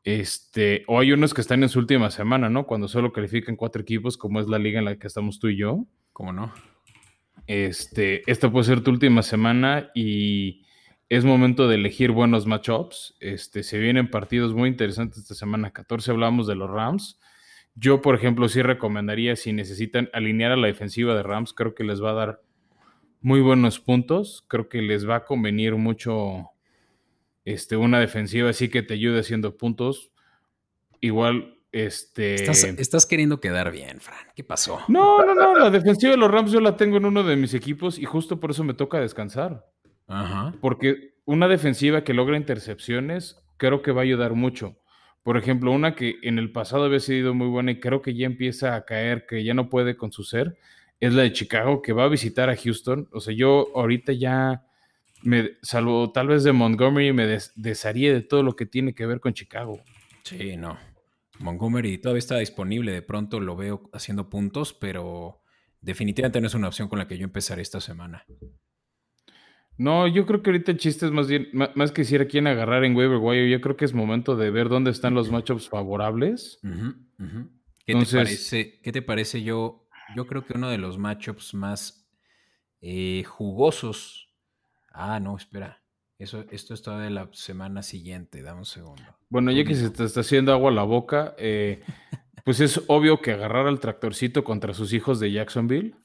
[0.04, 2.66] Este, o hay unos que están en su última semana, ¿no?
[2.66, 5.58] Cuando solo califican cuatro equipos, como es la liga en la que estamos tú y
[5.58, 5.86] yo.
[6.14, 6.52] ¿Cómo no?
[7.46, 10.64] Este, esta puede ser tu última semana y
[11.08, 13.18] es momento de elegir buenos matchups.
[13.20, 15.70] Este, se vienen partidos muy interesantes esta semana.
[15.70, 17.20] 14 hablamos de los Rams.
[17.76, 21.84] Yo, por ejemplo, sí recomendaría si necesitan alinear a la defensiva de Rams, creo que
[21.84, 22.47] les va a dar
[23.22, 24.46] muy buenos puntos.
[24.48, 26.52] Creo que les va a convenir mucho
[27.46, 30.12] este, una defensiva así que te ayude haciendo puntos.
[31.02, 32.36] Igual, este.
[32.36, 34.28] Estás, estás queriendo quedar bien, Fran.
[34.36, 34.80] ¿Qué pasó?
[34.88, 35.58] No, no, no.
[35.58, 38.40] La defensiva de los Rams yo la tengo en uno de mis equipos y justo
[38.40, 39.66] por eso me toca descansar.
[40.08, 40.54] Ajá.
[40.62, 44.78] Porque una defensiva que logra intercepciones creo que va a ayudar mucho.
[45.24, 48.26] Por ejemplo, una que en el pasado había sido muy buena y creo que ya
[48.26, 50.58] empieza a caer, que ya no puede con su ser,
[51.00, 53.08] es la de Chicago, que va a visitar a Houston.
[53.12, 54.64] O sea, yo ahorita ya
[55.24, 59.06] me salvo tal vez de Montgomery, me des- desharía de todo lo que tiene que
[59.06, 59.82] ver con Chicago.
[60.24, 60.78] Sí, no.
[61.40, 62.92] Montgomery todavía está disponible.
[62.92, 65.42] De pronto lo veo haciendo puntos, pero
[65.82, 68.26] definitivamente no es una opción con la que yo empezaré esta semana.
[69.78, 72.48] No, yo creo que ahorita el chiste es más bien, más, que decir a quién
[72.48, 75.70] agarrar en waiver wire, yo creo que es momento de ver dónde están los matchups
[75.70, 76.60] favorables.
[76.64, 77.50] Ujú, ujú.
[77.86, 79.44] ¿Qué, Entonces- te parece, ¿Qué te parece?
[79.44, 82.08] Yo, yo creo que uno de los matchups más
[82.82, 84.30] eh, jugosos.
[84.92, 85.82] Ah, no, espera.
[86.20, 88.42] Eso, esto es todavía de la semana siguiente.
[88.42, 89.04] Dame un segundo.
[89.30, 91.84] Bueno, ya que se te está haciendo agua la boca, eh,
[92.46, 95.96] pues es obvio que agarrar al tractorcito contra sus hijos de Jacksonville.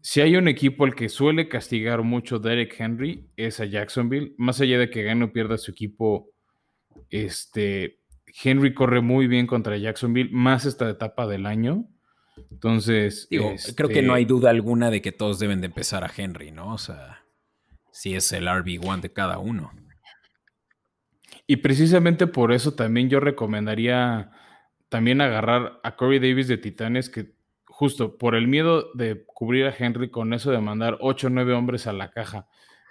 [0.00, 4.34] Si hay un equipo al que suele castigar mucho Derek Henry, es a Jacksonville.
[4.36, 6.30] Más allá de que gane o pierda su equipo,
[7.08, 8.00] este,
[8.42, 11.86] Henry corre muy bien contra Jacksonville, más esta etapa del año.
[12.50, 16.04] Entonces, Digo, creo que no este, hay duda alguna de que todos deben de empezar
[16.04, 16.74] a Henry, ¿no?
[16.74, 17.24] O sea,
[17.90, 19.72] si es el RB1 de cada uno.
[21.46, 24.30] Y precisamente por eso también yo recomendaría
[24.88, 29.74] también agarrar a Corey Davis de Titanes, que justo por el miedo de cubrir a
[29.76, 32.46] Henry con eso de mandar 8 o 9 hombres a la caja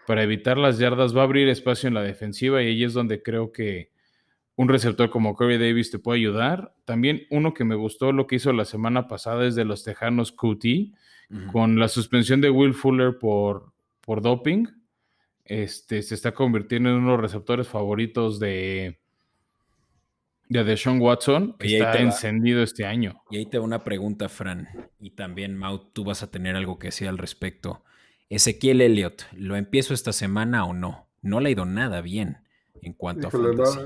[0.08, 3.22] para evitar las yardas, va a abrir espacio en la defensiva y ahí es donde
[3.22, 3.92] creo que
[4.56, 6.74] un receptor como Corey Davis te puede ayudar.
[6.86, 10.32] También uno que me gustó lo que hizo la semana pasada es de los Tejanos
[10.32, 10.94] QT,
[11.30, 11.52] Ujú.
[11.54, 14.66] con la suspensión de Will Fuller por, por doping,
[15.46, 19.00] este, se está convirtiendo en uno de los receptores favoritos de,
[20.50, 22.00] de Deshaun Watson, que está va.
[22.00, 23.24] encendido este año.
[23.32, 24.68] Y ahí te va una pregunta, Fran.
[25.00, 27.84] Y también, Mau, tú vas a tener algo que decir al respecto.
[28.30, 31.08] Ezequiel Elliott, ¿lo empiezo esta semana o no?
[31.22, 32.40] No le ha ido nada bien
[32.82, 33.80] en cuanto a fantasy.
[33.80, 33.86] sí,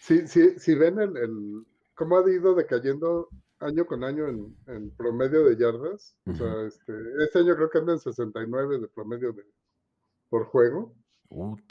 [0.00, 3.28] sí, si ven el, el, cómo ha ido decayendo
[3.60, 7.92] año con año en, promedio de yardas, o sea, este, este año creo que anda
[7.92, 9.44] en 69 de promedio de,
[10.28, 10.94] por juego.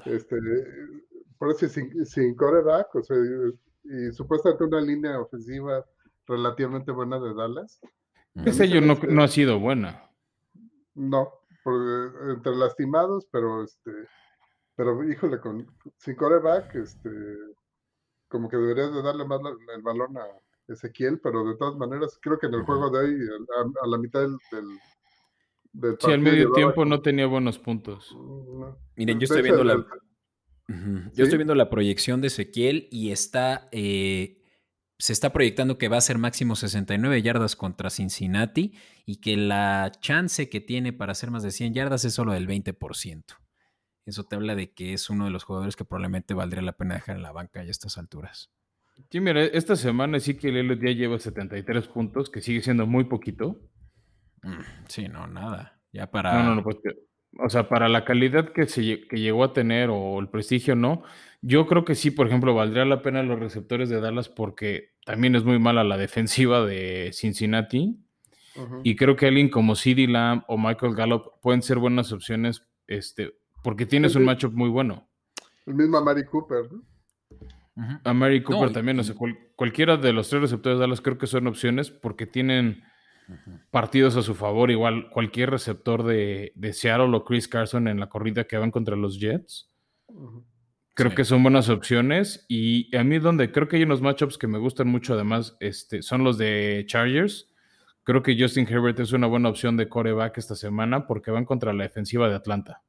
[0.05, 0.37] Este,
[1.37, 3.17] por eso sin, sin coreback, o sea,
[3.83, 5.85] y, supuestamente una línea ofensiva
[6.27, 7.81] relativamente buena de Dallas.
[8.45, 10.09] Ese año no, no ha sido buena.
[10.93, 11.29] No,
[12.29, 13.91] entre lastimados, pero este,
[14.75, 17.09] pero híjole, con sin coreback, este,
[18.29, 19.41] como que deberías de darle más
[19.75, 20.25] el balón a
[20.67, 23.19] Ezequiel, pero de todas maneras, creo que en el juego de hoy,
[23.83, 28.15] a, la mitad del, del, Sí, al medio tiempo no tenía buenos puntos.
[28.15, 28.63] Mm,
[28.95, 29.85] Miren, yo estoy viendo la.
[31.13, 33.69] Yo estoy viendo la proyección de Ezequiel y está.
[33.71, 34.43] Eh,
[34.97, 38.73] se está proyectando que va a ser máximo 69 yardas contra Cincinnati
[39.05, 42.47] y que la chance que tiene para hacer más de 100 yardas es solo del
[42.47, 43.23] 20%.
[44.09, 46.95] Eso te habla de que es uno de los jugadores que probablemente valdría la pena
[46.95, 48.51] dejar en la banca a estas alturas.
[49.11, 53.05] Sí, mira, esta semana sí que el ya lleva 73 puntos, que sigue siendo muy
[53.05, 53.61] poquito.
[54.41, 55.79] Mm, sí, no, nada.
[55.91, 56.33] Ya para.
[56.33, 56.77] No, no, no, pues,
[57.37, 61.03] o sea, para la calidad que, se, que llegó a tener o el prestigio, no.
[61.41, 65.35] Yo creo que sí, por ejemplo, valdría la pena los receptores de Dallas porque también
[65.35, 67.97] es muy mala la defensiva de Cincinnati.
[68.83, 73.31] Y creo que alguien como CeeDee Lamb o Michael Gallup pueden ser buenas opciones este,
[73.63, 75.09] porque tienes un matchup muy bueno.
[75.65, 76.83] El mismo Mary Cooper, ¿no?
[78.03, 79.15] A Mary Cooper también, o sea,
[79.55, 82.83] cualquiera de los tres receptores de Dallas creo que son opciones porque tienen
[83.71, 84.71] partidos a su favor.
[84.71, 89.19] Igual cualquier receptor de, Seattle o Chris Carson en la corrida que van contra los
[89.19, 89.71] Jets.
[90.93, 92.45] Creo que son buenas opciones.
[92.49, 96.01] Y a mí donde creo que hay unos matchups que me gustan mucho además este,
[96.01, 97.53] son los de Chargers.
[98.03, 101.73] Creo que Justin Herbert es una buena opción de coreback esta semana porque van contra
[101.73, 102.81] la defensiva de Atlanta.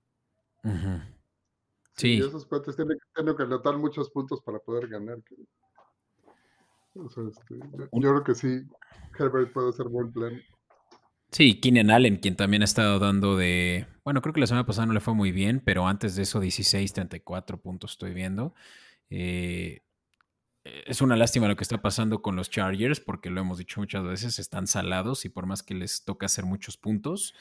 [1.97, 2.15] Sí.
[2.15, 2.99] Y esos cuates tienen,
[3.37, 5.19] que anotar muchos puntos para poder ganar.
[6.95, 8.63] Este, yo, creo que sí,
[9.19, 10.41] Herbert puede ser buen plan.
[11.31, 13.87] Sí, Keenan Allen, quien también ha estado dando de.
[14.03, 16.41] Bueno, creo que la semana pasada no le fue muy bien, pero antes de eso,
[16.41, 18.55] 16, 34 puntos estoy viendo.
[19.11, 19.83] Eh,
[20.65, 24.05] es una lástima lo que está pasando con los Chargers, porque lo hemos dicho muchas
[24.05, 27.35] veces, están salados y por más que les toca hacer muchos puntos,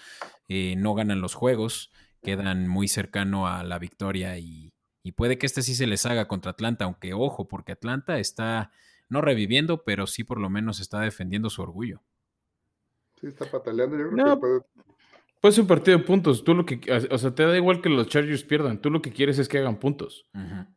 [0.47, 4.71] eh, no ganan los juegos quedan muy cercano a la victoria y,
[5.15, 8.71] puede que este sí se les haga contra Atlanta, aunque ojo, porque Atlanta está
[9.09, 12.03] no reviviendo, pero sí por lo menos está defendiendo su orgullo.
[13.19, 13.97] Sí, está pataleando.
[13.97, 14.61] Yo creo que puede...
[15.41, 16.43] Pues un partido de puntos.
[16.43, 16.79] Tú lo que,
[17.09, 18.81] o sea, te da igual que los Chargers pierdan.
[18.81, 20.27] Tú lo que quieres es que hagan puntos.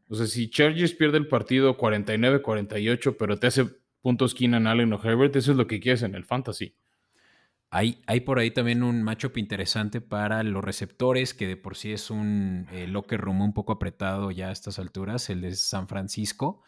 [0.09, 3.67] O sea, si Chargers pierde el partido 49-48, pero te hace
[4.01, 6.77] puntos Keenan Allen o Herbert, eso es lo que quieres en el fantasy.
[7.75, 11.91] Hay, hay, por ahí también un matchup interesante para los receptores, que de por sí
[11.91, 15.89] es un eh, locker room un poco apretado ya a estas alturas, el de San
[15.89, 16.61] Francisco,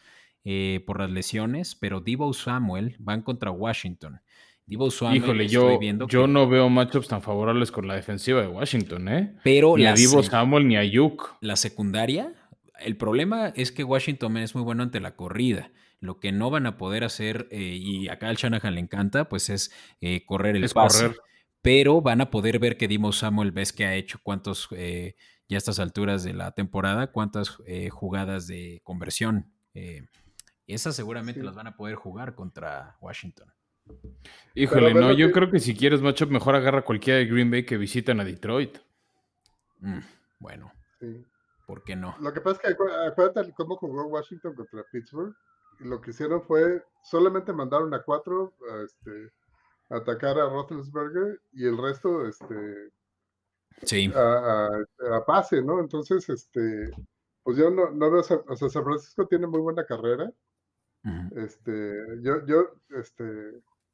[0.44, 4.22] eh, por las lesiones, pero Divo Samuel van contra Washington.
[4.64, 8.48] Divo Samuel, Híjole, yo, viendo yo no veo matchups tan favorables con la defensiva de
[8.48, 9.36] Washington, ¿eh?
[9.44, 11.36] Pero ni a Divo Samuel ni a Yuk.
[11.42, 12.32] La secundaria,
[12.80, 15.70] el problema es que Washington es muy bueno ante la corrida.
[16.04, 19.48] Lo que no van a poder hacer, eh, y acá al Shanahan le encanta, pues
[19.48, 21.14] es eh, correr el pase.
[21.62, 25.16] Pero van a poder ver que Dimo Samuel ves que ha hecho cuántos, eh,
[25.48, 27.56] ya a estas alturas de la temporada, cuántas
[27.90, 29.50] jugadas de conversión.
[30.66, 33.50] esas seguramente las van a poder jugar contra Washington.
[34.54, 37.78] Híjole, no, yo creo que si quieres matchup, mejor agarra cualquiera de Green Bay que
[37.78, 38.76] visitan a Detroit.
[39.80, 40.00] Mm,
[40.38, 40.70] bueno,
[41.66, 42.14] ¿por qué no?
[42.20, 45.34] Lo que pasa es que acuérdate cómo jugó Washington contra Pittsburgh
[45.80, 49.30] lo que hicieron fue solamente mandaron a cuatro a, este,
[49.90, 52.90] atacar a Roethlisberger y el resto este,
[53.82, 54.10] sí.
[54.14, 55.80] a, pase, ¿no?
[55.80, 56.90] Entonces, este,
[57.42, 60.32] pues yo no, no veo, o sea, San Francisco tiene muy buena carrera.
[61.36, 62.64] Este, yo, yo,
[62.98, 63.24] este,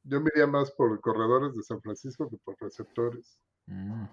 [0.03, 3.37] yo me iría más por corredores de San Francisco que por receptores.
[3.65, 4.05] Mm.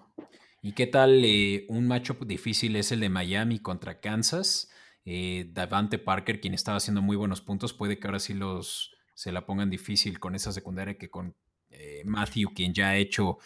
[0.61, 4.69] ¿Y qué tal eh, un matchup difícil es el de Miami contra Kansas?
[5.11, 9.31] Eh, Davante Parker, quien estaba haciendo muy buenos puntos, puede que ahora sí los se
[9.31, 11.33] la pongan difícil con esa secundaria que con
[11.71, 13.39] eh, Matthew, quien ya ha hecho,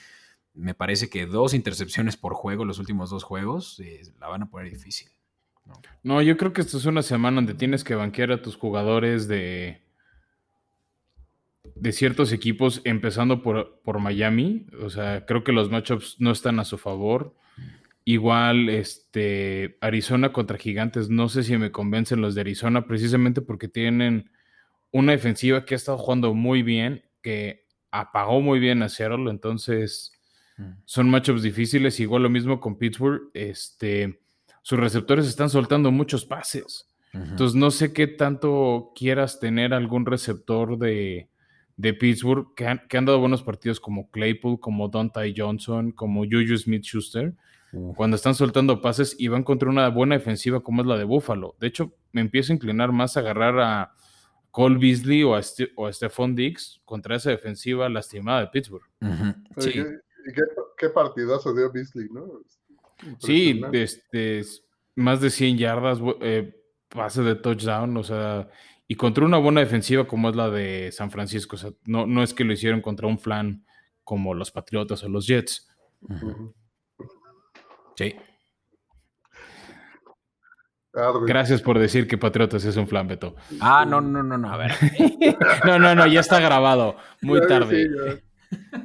[0.53, 4.49] me parece que dos intercepciones por juego los últimos dos juegos, eh, la van a
[4.49, 5.07] poner difícil.
[6.03, 6.22] ¿no?
[6.22, 9.84] yo creo que esto es una semana donde tienes que banquear a tus jugadores de,
[11.76, 14.68] de ciertos equipos, empezando por, por Miami.
[14.82, 17.34] O sea, creo que los matchups no están a su favor.
[18.06, 23.68] Igual, este, Arizona contra Gigantes, no sé si me convencen los de Arizona, precisamente porque
[23.68, 24.30] tienen
[24.91, 30.12] una defensiva que ha estado jugando muy bien, que apagó muy bien a Seattle, entonces
[30.86, 33.32] Son matchups difíciles, igual lo mismo con Pittsburgh.
[33.34, 34.20] Este,
[34.62, 36.88] sus receptores están soltando muchos pases.
[37.12, 41.30] Entonces, no sé qué tanto quieras tener algún receptor de,
[41.78, 46.24] de Pittsburgh que han, que han, dado buenos partidos como Claypool, como Dante Johnson, como
[46.24, 47.34] Juju Smith Schuster,
[47.95, 51.55] cuando están soltando pases y van contra una buena defensiva como es la de Buffalo.
[51.59, 53.93] De hecho, me empiezo a inclinar más a agarrar a
[54.51, 58.84] Cole Beasley o a, Ste o a Stephon Diggs contra esa defensiva lastimada de Pittsburgh.
[59.57, 59.69] Sí.
[59.69, 60.41] ¿Y qué,
[60.78, 62.41] qué, partidazo dio Beasley, no?
[63.19, 64.43] Sí, este,
[64.95, 66.55] más de 100 yardas, eh,
[66.89, 68.49] pase de touchdown, o sea,
[68.88, 72.21] y contra una buena defensiva como es la de San Francisco, o sea, no, no
[72.21, 73.65] es que lo hicieron contra un flan
[74.03, 75.67] como los Patriotas o los Jets.
[76.01, 76.53] Uh -huh.
[77.95, 78.15] Sí.
[81.25, 83.35] Gracias por decir que Patriotas es un flan, Beto.
[83.59, 84.73] Ah, no, no, no, no, a ver.
[85.65, 86.97] no, no, no, ya está grabado.
[87.21, 88.21] Muy tarde.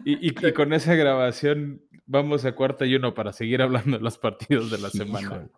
[0.06, 4.02] Y, y, y, con esa grabación vamos a cuarta y uno para seguir hablando de
[4.02, 5.48] los partidos de la semana.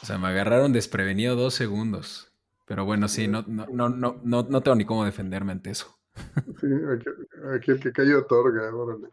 [0.00, 2.32] O sea, me agarraron desprevenido dos segundos.
[2.66, 5.96] Pero bueno, sí, no, no, no, no, no tengo ni cómo defenderme ante eso.
[6.60, 7.10] Sí, aquí,
[7.54, 9.08] aquí el que cayó otorga, órale.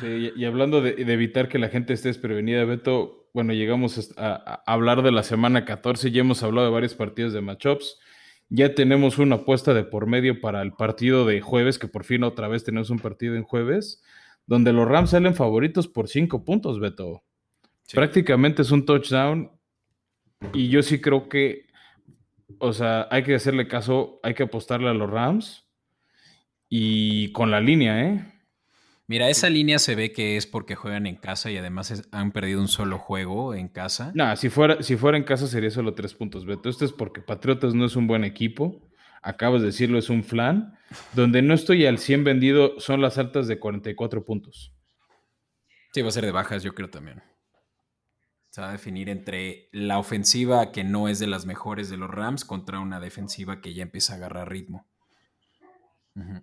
[0.00, 4.12] Sí, y, y hablando de, de, evitar que la gente esté desprevenida, Beto, bueno, llegamos
[4.16, 7.98] a, a, hablar de la semana 14, ya hemos hablado de varios partidos de matchups,
[8.48, 12.24] ya tenemos una apuesta de por medio para el partido de jueves, que por fin
[12.24, 14.02] otra vez tenemos un partido en jueves,
[14.46, 17.22] donde los Rams salen favoritos por cinco puntos, Beto.
[17.82, 17.96] Sí.
[17.96, 19.50] Prácticamente es un touchdown
[20.52, 21.66] y yo sí creo que,
[22.58, 25.66] o sea, hay que hacerle caso, hay que apostarle a los Rams
[26.68, 28.34] y con la línea, ¿eh?
[29.06, 32.32] Mira, esa línea se ve que es porque juegan en casa y además es, han
[32.32, 34.12] perdido un solo juego en casa.
[34.14, 36.70] No, si fuera, si fuera en casa sería solo tres puntos, Beto.
[36.70, 38.80] Esto es porque Patriotas no es un buen equipo.
[39.22, 40.78] Acabas de decirlo, es un flan.
[41.12, 44.72] Donde no estoy al 100 vendido son las altas de 44 puntos.
[45.92, 47.22] Sí, va a ser de bajas, yo creo también.
[48.54, 52.08] Se va a definir entre la ofensiva que no es de las mejores de los
[52.08, 54.86] Rams contra una defensiva que ya empieza a agarrar ritmo.
[56.14, 56.42] Uh -huh.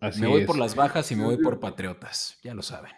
[0.00, 0.46] Así me voy es.
[0.46, 2.92] por las bajas y me voy por Patriotas, ya lo saben.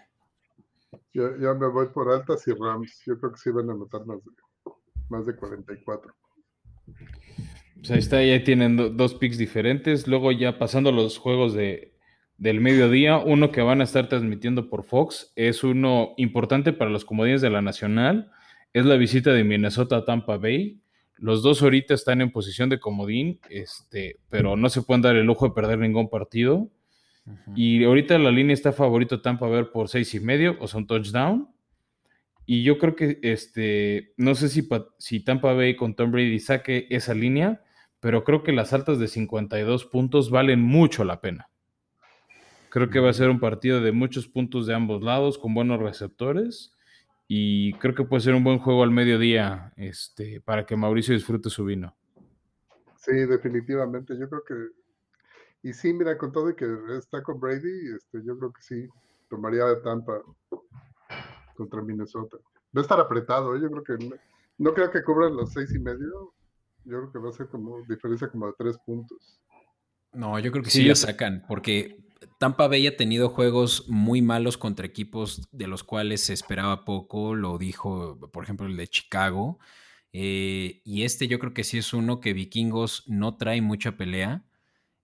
[1.12, 3.02] Yo, yo, me voy por altas y Rams.
[3.04, 4.30] Yo creo que sí van a anotar más de,
[5.08, 6.14] más de 44.
[7.74, 10.06] Pues ahí está, ya tienen do, dos picks diferentes.
[10.06, 11.95] Luego ya pasando los juegos de,
[12.38, 17.04] del mediodía, uno que van a estar transmitiendo por Fox es uno importante para los
[17.04, 18.30] comodines de la Nacional.
[18.72, 20.80] Es la visita de Minnesota a Tampa Bay.
[21.16, 25.24] Los dos ahorita están en posición de comodín, este, pero no se pueden dar el
[25.24, 26.56] lujo de perder ningún partido.
[27.24, 27.52] Uh -huh.
[27.56, 30.86] Y ahorita la línea está favorito Tampa Bay por seis y medio, o sea, un
[30.86, 31.48] touchdown.
[32.44, 34.68] Y yo creo que este, no sé si,
[34.98, 37.62] si Tampa Bay con Tom Brady saque esa línea,
[37.98, 41.48] pero creo que las altas de 52 puntos valen mucho la pena.
[42.76, 45.80] Creo que va a ser un partido de muchos puntos de ambos lados, con buenos
[45.80, 46.76] receptores.
[47.26, 51.48] Y creo que puede ser un buen juego al mediodía este, para que Mauricio disfrute
[51.48, 51.96] su vino.
[52.98, 54.12] Sí, definitivamente.
[54.18, 54.54] Yo creo que
[55.62, 56.66] y sí, mira, con todo y que
[56.98, 58.86] está con Brady, este, yo creo que sí,
[59.30, 60.20] tomaría de Tampa
[61.56, 62.36] contra Minnesota.
[62.76, 63.60] Va a estar apretado, ¿eh?
[63.62, 64.16] yo creo que no,
[64.58, 66.34] no, creo que cubran los seis y medio.
[66.84, 69.40] Yo creo que va a ser como diferencia como de tres puntos.
[70.12, 72.05] No, yo creo que sí, sí sacan, porque
[72.38, 77.34] Tampa Bay ha tenido juegos muy malos contra equipos de los cuales se esperaba poco.
[77.34, 79.58] Lo dijo, por ejemplo, el de Chicago.
[80.12, 84.44] Eh, y este yo creo que sí es uno que Vikingos no trae mucha pelea.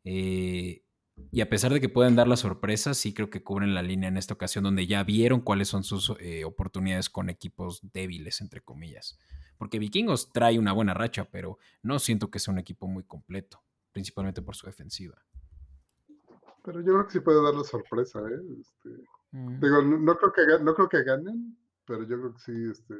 [0.05, 0.85] Eh,
[1.31, 4.09] y a pesar de que pueden dar la sorpresa, sí creo que cubren la línea
[4.09, 8.61] en esta ocasión, donde ya vieron cuáles son sus eh, oportunidades con equipos débiles, entre
[8.61, 9.19] comillas.
[9.57, 13.63] Porque Vikingos trae una buena racha, pero no siento que sea un equipo muy completo,
[13.93, 15.23] principalmente por su defensiva.
[16.65, 18.41] Pero yo creo que sí puede dar la sorpresa, ¿eh?
[18.61, 18.89] Este,
[19.33, 19.61] mm.
[19.61, 22.95] Digo, no, no, creo que, no creo que ganen, pero yo creo que sí, este,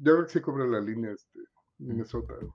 [0.00, 1.40] yo creo que sí cubre la línea, este,
[1.78, 2.34] Minnesota.
[2.40, 2.46] ¿eh?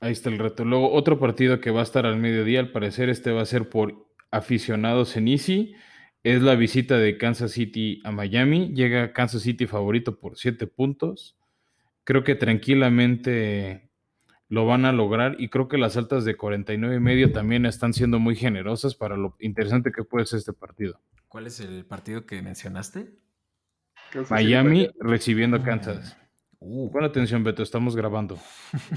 [0.00, 0.64] Ahí está el reto.
[0.64, 3.68] Luego, otro partido que va a estar al mediodía, al parecer este va a ser
[3.68, 5.74] por aficionados en Easy,
[6.22, 8.72] es la visita de Kansas City a Miami.
[8.74, 11.36] Llega Kansas City favorito por 7 puntos.
[12.04, 13.87] Creo que tranquilamente
[14.48, 17.92] lo van a lograr y creo que las altas de 49 y medio también están
[17.92, 21.00] siendo muy generosas para lo interesante que puede ser este partido.
[21.28, 23.12] ¿Cuál es el partido que mencionaste?
[24.30, 26.16] Miami recibiendo a Kansas.
[26.60, 26.90] Uh.
[26.90, 28.38] Pon atención, Beto, estamos grabando.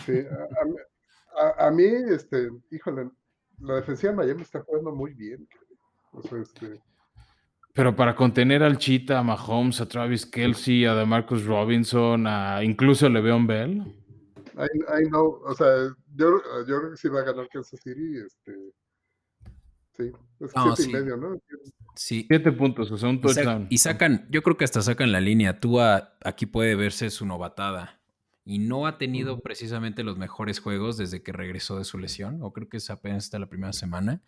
[0.05, 0.13] Sí,
[1.37, 3.09] a, a, a, mí, este, híjole,
[3.59, 5.47] la defensiva de Miami está jugando muy bien.
[6.11, 6.81] O sea, este,
[7.73, 13.05] Pero para contener al Cheetah, a Mahomes, a Travis Kelsey, a DeMarcus Robinson, a incluso
[13.05, 14.00] a Le'Veon Bell.
[14.65, 15.67] I, no, o sea,
[16.15, 18.53] yo, yo, creo que sí va a ganar Kansas City, este,
[19.97, 21.41] sí, es siete y medio, ¿no?
[21.95, 22.25] Sí.
[22.27, 23.67] Siete puntos, o sea, un touchdown.
[23.69, 25.59] Y, sacan, yo creo que hasta sacan la línea.
[25.59, 27.99] Tua aquí puede verse su novatada.
[28.43, 32.51] Y no ha tenido precisamente los mejores juegos desde que regresó de su lesión, o
[32.51, 34.21] creo que es apenas hasta la primera semana.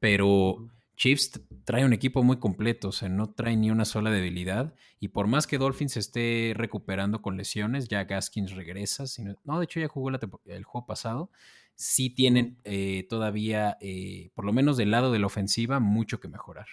[0.00, 4.74] Pero Chiefs trae un equipo muy completo, o sea, no trae ni una sola debilidad.
[5.00, 9.06] Y por más que Dolphins esté recuperando con lesiones, ya Gaskins regresa.
[9.06, 11.30] Sino, no, de hecho ya jugó el juego pasado.
[11.74, 16.28] Sí tienen eh, todavía, eh, por lo menos del lado de la ofensiva, mucho que
[16.28, 16.66] mejorar.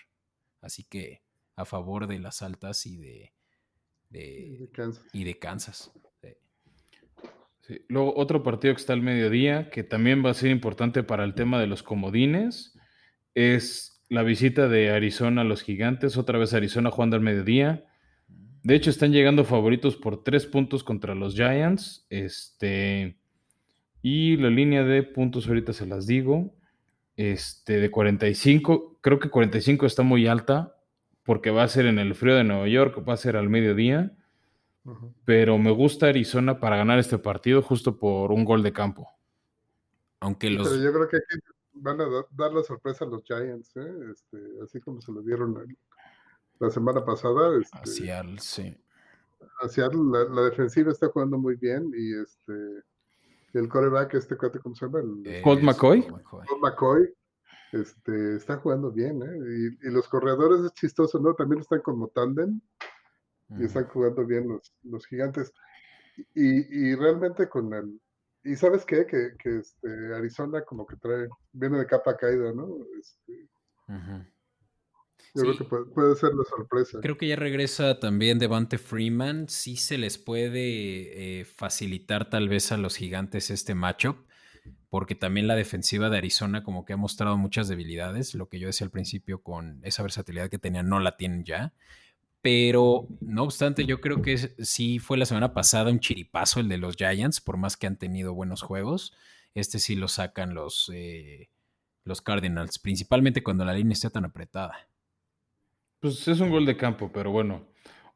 [0.61, 1.23] Así que
[1.55, 3.33] a favor de las altas y de,
[4.73, 5.05] Kansas.
[5.13, 5.91] Y de Kansas.
[7.87, 11.35] Luego otro partido que está al mediodía, que también va a ser importante para el
[11.35, 12.75] tema de los comodines,
[13.35, 17.85] es la visita de Arizona a los gigantes, otra vez Arizona jugando al mediodía.
[18.63, 22.05] De hecho, están llegando favoritos por tres puntos contra los Giants.
[22.09, 23.17] Este,
[24.01, 26.55] y la línea de puntos ahorita se las digo.
[27.15, 30.77] Este, de 45, creo que 45 está muy alta
[31.23, 34.15] porque va a ser en el frío de Nueva York, va a ser al mediodía.
[35.23, 39.07] Pero me gusta Arizona para ganar este partido justo por un gol de campo.
[40.19, 40.67] Aunque los...
[40.67, 41.35] Pero yo creo que aquí
[41.81, 44.11] van a dar la sorpresa a los Giants, ¿eh?
[44.11, 45.55] este, así como se lo dieron
[46.59, 47.57] la semana pasada.
[47.59, 48.77] Este, hacia el, sí.
[49.61, 52.83] Hacia la, la, defensiva está jugando muy bien y este
[53.53, 54.99] el coreback, este cuate, ¿cómo se llama?
[54.99, 56.05] El, Colt McCoy.
[56.07, 57.13] Colt McCoy.
[57.71, 59.77] Este, está jugando bien, ¿eh?
[59.83, 61.33] Y, los corredores es chistoso, ¿no?
[61.33, 62.59] También están como tandem
[63.57, 65.51] y están jugando bien los, los gigantes.
[66.35, 67.99] Y, y realmente con el,
[68.43, 72.77] y sabes qué, que, que este, Arizona como que trae, viene de capa caída, ¿no?
[72.99, 73.49] Este,
[75.35, 76.99] yo creo que puede, ser la sorpresa.
[77.01, 79.47] Creo que ya regresa también Devante Freeman.
[79.47, 84.17] Sí se les puede eh, facilitar tal vez a los gigantes este matchup,
[84.89, 88.33] porque también la defensiva de Arizona como que ha mostrado muchas debilidades.
[88.33, 91.73] Lo que yo decía al principio con esa versatilidad que tenían, no la tienen ya.
[92.41, 96.77] Pero no obstante, yo creo que sí fue la semana pasada un chiripazo el de
[96.77, 99.13] los Giants, por más que han tenido buenos juegos.
[99.55, 101.49] Este sí lo sacan los, eh,
[102.05, 104.87] los Cardinals, principalmente cuando la línea está tan apretada.
[105.99, 107.67] Pues es un gol de campo, pero bueno.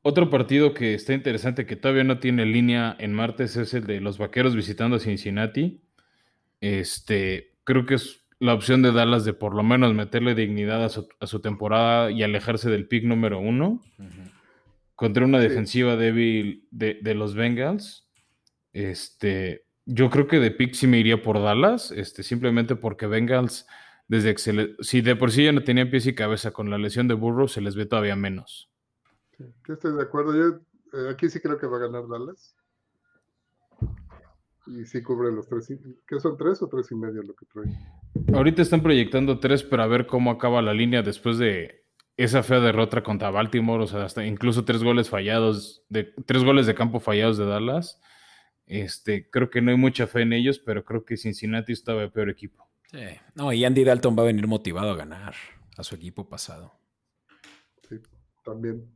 [0.05, 4.01] Otro partido que está interesante, que todavía no tiene línea en martes, es el de
[4.01, 5.81] los Vaqueros visitando a Cincinnati.
[6.59, 11.27] Este, creo que es la opción de Dallas de por lo menos meterle dignidad a
[11.27, 13.81] su, temporada y alejarse del pick número uno
[14.95, 18.09] contra una defensiva débil de, los Bengals.
[18.73, 23.65] Este, yo creo que de pick sí me iría por Dallas, este, simplemente porque Bengals,
[24.09, 27.07] desde que si de por sí ya no tenían pies y cabeza con la lesión
[27.07, 28.69] de Burrow, se les ve todavía menos.
[29.37, 30.35] Sí, estoy de acuerdo.
[30.35, 32.57] Yo eh, aquí sí creo que va a ganar Dallas.
[34.67, 35.73] Y sí cubre los tres.
[36.07, 37.65] ¿Qué son tres o tres y medio lo que trae?
[38.33, 41.83] Ahorita están proyectando tres para ver cómo acaba la línea después de
[42.15, 43.83] esa fea derrota contra Baltimore.
[43.83, 47.99] O sea, hasta incluso tres goles fallados, de, tres goles de campo fallados de Dallas.
[48.65, 52.11] Este, creo que no hay mucha fe en ellos, pero creo que Cincinnati estaba el
[52.11, 52.69] peor equipo.
[52.91, 52.99] Sí.
[53.35, 55.35] No, y Andy Dalton va a venir motivado a ganar
[55.77, 56.73] a su equipo pasado.
[57.89, 57.97] Sí,
[58.45, 58.87] también.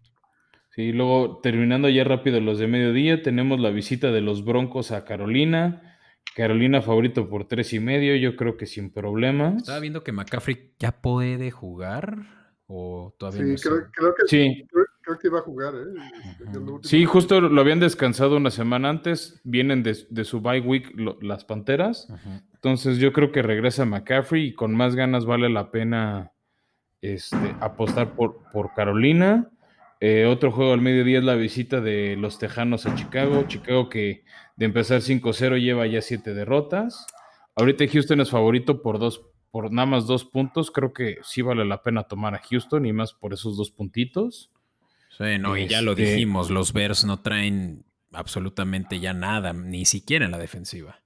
[0.77, 5.05] Sí, luego terminando ya rápido los de mediodía, tenemos la visita de los Broncos a
[5.05, 5.97] Carolina.
[6.35, 9.55] Carolina favorito por tres y medio, yo creo que sin problemas.
[9.55, 12.19] Estaba viendo que McCaffrey ya puede jugar
[12.67, 14.67] o todavía sí, creo, que sí.
[15.01, 15.99] Creo, que iba a jugar, ¿eh?
[16.45, 21.43] Este, sí, justo lo habían descansado una semana antes, vienen de, su bye week las
[21.43, 22.07] Panteras,
[22.53, 26.33] entonces yo creo que regresa McCaffrey y con más ganas vale la pena
[27.01, 29.49] este, apostar por, por Carolina.
[29.99, 33.45] Eh, otro juego al mediodía es la visita de los Tejanos a Chicago.
[33.47, 34.23] Chicago que
[34.55, 37.07] de empezar 5-0 lleva ya 7 derrotas.
[37.55, 40.69] Ahorita Houston es favorito por dos, por nada más dos puntos.
[40.69, 44.51] Creo que sí vale la pena tomar a Houston y más por esos dos puntitos.
[45.17, 49.85] Sí, no, y ya lo este dijimos, los Bears no traen absolutamente ya nada, ni
[49.85, 51.01] siquiera en la defensiva.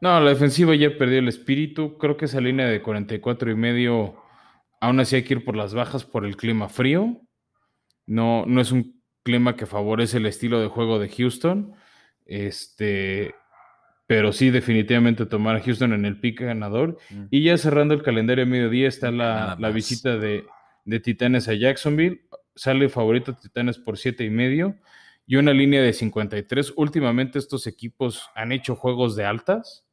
[0.00, 1.98] No, la defensiva ya perdió el espíritu.
[1.98, 4.16] Creo que esa línea de 44 y medio,
[4.80, 7.20] aún así hay que ir por las bajas por el clima frío.
[8.06, 11.74] No, no es un clima que favorece el estilo de juego de Houston.
[12.24, 13.34] Este,
[14.06, 16.98] pero sí, definitivamente tomar a Houston en el pick ganador.
[17.10, 17.24] Mm.
[17.30, 20.44] Y ya cerrando el calendario a mediodía está la, visita de,
[21.02, 22.22] Titanes a Jacksonville.
[22.54, 24.76] Sale favorito Titanes por siete y medio
[25.26, 26.74] y una línea de 53.
[26.76, 29.84] Últimamente estos equipos han hecho juegos de altas.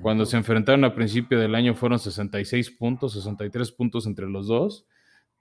[0.00, 4.86] Cuando se enfrentaron a principio del año fueron 66 puntos, 63 puntos entre los dos.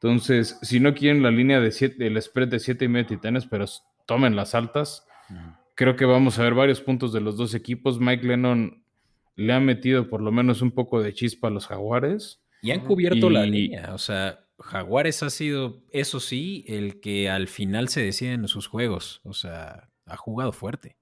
[0.02, 3.45] Entonces, si no quieren la línea de siete, el spread de 7 y medio titanes,
[3.45, 3.66] pero
[4.06, 5.06] tomen las altas,
[5.76, 8.00] creo que vamos a ver varios puntos de los dos equipos.
[8.00, 8.84] Mike Lennon
[9.36, 12.41] le ha metido por lo menos un poco de chispa a los jaguares.
[12.62, 13.93] Y han cubierto la línea.
[13.93, 18.68] O sea, Jaguares ha sido, eso sí, el que al final se decide en sus
[18.68, 19.22] juegos.
[19.24, 20.95] O sea, ha jugado fuerte.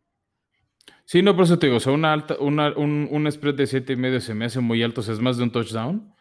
[1.06, 3.66] Sí, no, por eso te digo, o sea, una alta, una- un, un spread de
[3.68, 6.14] 7 y medio se me hace muy alto, o sea, es más de un touchdown,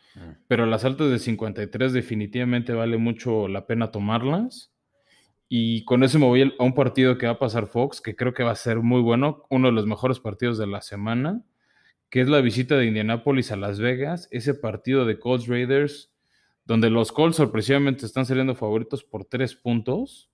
[0.48, 4.72] pero las altas de 53 definitivamente vale mucho la pena tomarlas.
[5.48, 8.34] Y con eso me voy a un partido que va a pasar Fox, que creo
[8.34, 11.42] que va a ser muy bueno, uno de los mejores partidos de la semana,
[12.10, 16.12] que es la visita de Indianapolis a Las Vegas, ese partido de Colts Raiders,
[16.64, 20.30] donde los Colts sorpresivamente están saliendo favoritos por tres puntos.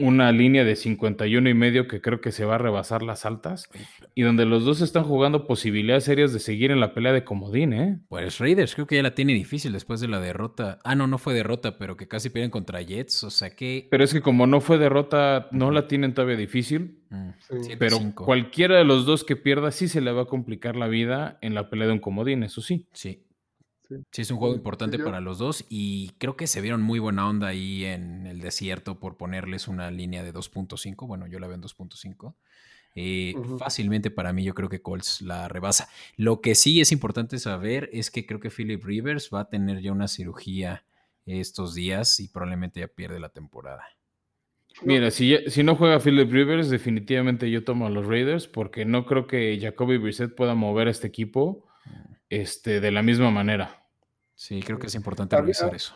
[0.00, 3.68] Una línea de 51 y medio que creo que se va a rebasar las altas.
[4.14, 7.72] Y donde los dos están jugando posibilidades serias de seguir en la pelea de comodín,
[7.72, 8.00] ¿eh?
[8.08, 10.78] Pues Raiders creo que ya la tiene difícil después de la derrota.
[10.84, 13.24] Ah, no, no fue derrota, pero que casi pierden contra Jets.
[13.24, 13.88] O sea que.
[13.90, 16.98] Pero es que como no fue derrota, no la tienen todavía difícil.
[17.10, 17.30] Mm,
[17.62, 17.72] Sí.
[17.78, 21.38] Pero cualquiera de los dos que pierda sí se le va a complicar la vida
[21.42, 22.86] en la pelea de un comodín, eso sí.
[22.92, 23.24] Sí.
[23.90, 23.96] Sí.
[24.12, 27.00] Sí, es un juego Sí, importante para los dos y creo que se vieron muy
[27.00, 31.06] buena onda ahí en el desierto por ponerles una línea de 2.5.
[31.08, 32.36] Bueno, yo la veo en 2.5.
[32.94, 33.58] Eh, Ujú.
[33.58, 35.88] Fácilmente para mí yo creo que Colts la rebasa.
[36.16, 39.80] Lo que sí es importante saber es que creo que Philip Rivers va a tener
[39.80, 40.84] ya una cirugía
[41.26, 43.84] estos días y probablemente ya pierde la temporada.
[44.82, 48.84] Mira, si, ya- si no juega Philip Rivers, definitivamente yo tomo a los Raiders porque
[48.84, 51.66] no creo que Jacoby Brissett pueda mover a este equipo
[52.28, 53.79] este, de la misma manera.
[54.40, 55.94] Sí, creo que es importante A mí- revisar a- eso.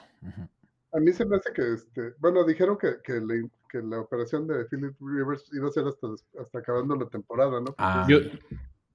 [0.93, 3.35] A mí se me hace que, este, bueno, dijeron que, que, la,
[3.71, 7.75] que la operación de Philip Rivers iba a ser hasta, hasta acabando la temporada, ¿no?
[7.79, 8.19] Ah, Yo,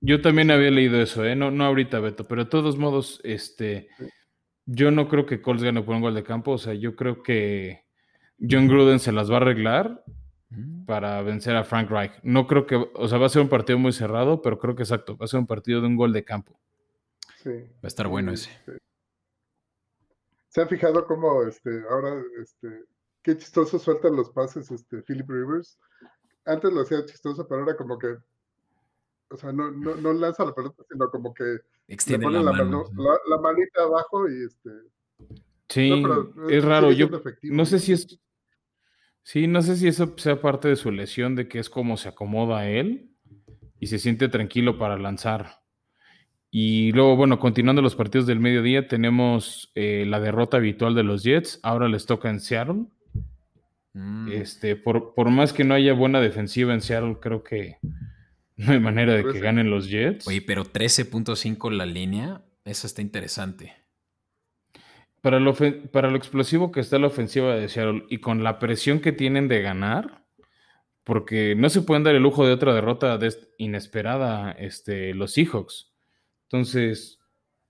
[0.01, 1.35] yo también había leído eso, ¿eh?
[1.35, 3.89] No, no ahorita, Beto, pero de todos modos, este,
[4.67, 6.51] yo no creo que Colts gane por un gol de campo.
[6.51, 7.85] O sea, yo creo que
[8.39, 10.03] John Gruden se las va a arreglar
[10.51, 10.85] Mm.
[10.85, 12.13] para vencer a Frank Reich.
[12.23, 14.83] No creo que, o sea, va a ser un partido muy cerrado, pero creo que
[14.83, 16.59] exacto, va a ser un partido de un gol de campo.
[17.43, 17.49] sí.
[17.49, 18.49] Va a estar bueno ese.
[18.51, 18.77] este,
[20.49, 22.83] ¿Se han fijado cómo este, ahora, este,
[23.21, 25.77] qué chistoso sueltan los pases este, Philip Rivers?
[26.45, 28.17] Antes lo hacía chistoso, pero ahora como que,
[29.29, 32.45] o sea, no, no, no lanza la pelota, sino como que le Extiende pone la
[32.45, 32.65] la, mano.
[32.65, 32.93] mano- sí.
[32.97, 34.69] la, la manita abajo y este.
[35.69, 36.91] Sí, no, pero, es eh, raro.
[36.91, 38.19] Yo efectivo, no sé si es.
[39.21, 42.09] Sí, no sé si eso sea parte de su lesión, de que es como se
[42.09, 43.11] acomoda a él
[43.79, 45.58] y se siente tranquilo para lanzar.
[46.51, 51.23] Y luego, bueno, continuando los partidos del mediodía, tenemos eh, la derrota habitual de los
[51.23, 51.59] Jets.
[51.61, 52.85] Ahora les toca en Seattle.
[53.93, 54.31] Mm.
[54.31, 57.77] Este, por, por más que no haya buena defensiva en Seattle, creo que
[58.57, 60.27] no hay manera de que ganen los Jets.
[60.27, 63.73] Oye, pero 13.5 la línea, esa está interesante.
[65.21, 65.53] Para lo,
[65.91, 69.49] para lo explosivo que está la ofensiva de Seattle y con la presión que tienen
[69.49, 70.25] de ganar,
[71.03, 73.19] porque no se pueden dar el lujo de otra derrota
[73.57, 75.88] inesperada este, los Seahawks.
[76.51, 77.19] Entonces,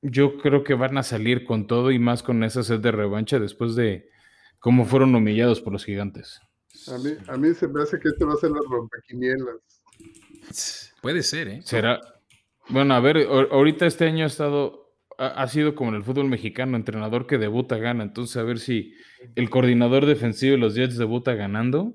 [0.02, 3.38] yo creo que van a salir con todo y más con esa sed de revancha
[3.38, 4.08] después de
[4.60, 6.40] cómo fueron humillados por los gigantes.
[6.88, 9.58] A mí, a mí se me hace que este va a ser la rompequinielas.
[11.02, 11.62] Puede ser, ¿eh?
[11.64, 12.00] Será.
[12.70, 14.88] Bueno, a ver, ahor- ahorita este año ha estado.
[15.18, 18.04] Ha, sido como en el fútbol mexicano, entrenador que debuta gana.
[18.04, 18.94] Entonces, a ver si
[19.36, 21.94] el coordinador defensivo de los Jets debuta ganando.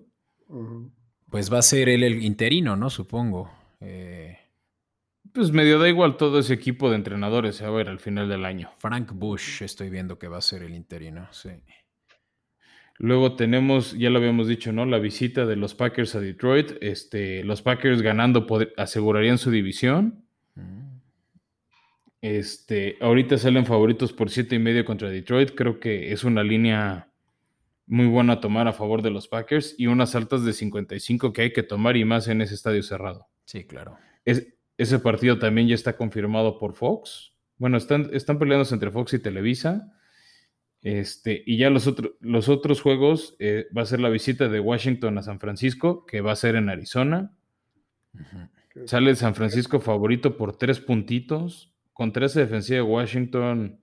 [1.30, 2.90] Pues va a ser él el interino, ¿no?
[2.90, 3.50] Supongo.
[3.80, 4.36] Eh,
[5.34, 8.70] Pues medio da igual todo ese equipo de entrenadores a ver al final del año.
[8.78, 11.50] Frank Bush, estoy viendo que va a ser el interino, sí.
[12.98, 14.86] Luego tenemos, ya lo habíamos dicho, ¿no?
[14.86, 16.74] La visita de los Packers a Detroit.
[16.80, 20.24] Este, los Packers ganando asegurarían su división.
[20.54, 20.98] Mm.
[22.22, 25.50] Este, ahorita salen favoritos por siete y medio contra Detroit.
[25.56, 27.08] Creo que es una línea
[27.86, 31.42] muy buena a tomar a favor de los Packers y unas altas de 55 que
[31.42, 33.26] hay que tomar y más en ese estadio cerrado.
[33.44, 33.98] Sí, claro.
[34.24, 37.32] Es- ese partido también ya está confirmado por Fox.
[37.58, 39.92] Bueno, están, están peleándose entre Fox y Televisa.
[40.82, 44.60] Este, y ya los, otro- los otros juegos eh, va a ser la visita de
[44.60, 47.32] Washington a San Francisco, que va a ser en Arizona.
[48.86, 51.70] Sale San Francisco favorito por tres puntitos.
[51.92, 53.78] Contra esa defensiva de Washington,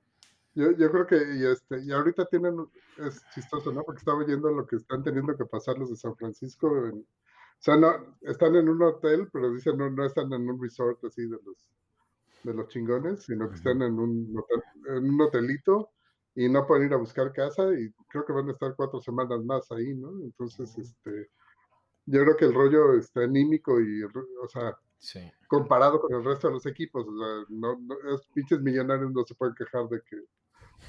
[0.53, 2.55] Yo, yo creo que y este, y ahorita tienen,
[3.07, 3.83] es chistoso, ¿no?
[3.83, 6.87] Porque estaba oyendo lo que están teniendo que pasar los de San Francisco.
[6.87, 7.05] en-
[7.64, 11.24] sea, no, están en un hotel, pero dicen no, no están en un resort así
[11.24, 11.68] de los
[12.43, 15.91] de los chingones, sino que están en un hotel- en un hotelito
[16.34, 19.43] y no pueden ir a buscar casa y creo que van a estar cuatro semanas
[19.45, 20.09] más ahí, ¿no?
[20.24, 21.30] Entonces, este,
[22.07, 25.20] yo creo que el rollo está anímico y, o sea, Sí.
[25.47, 29.24] comparado con el resto de los equipos, o sea, no, no- esos pinches millonarios no
[29.24, 30.18] se pueden quejar de que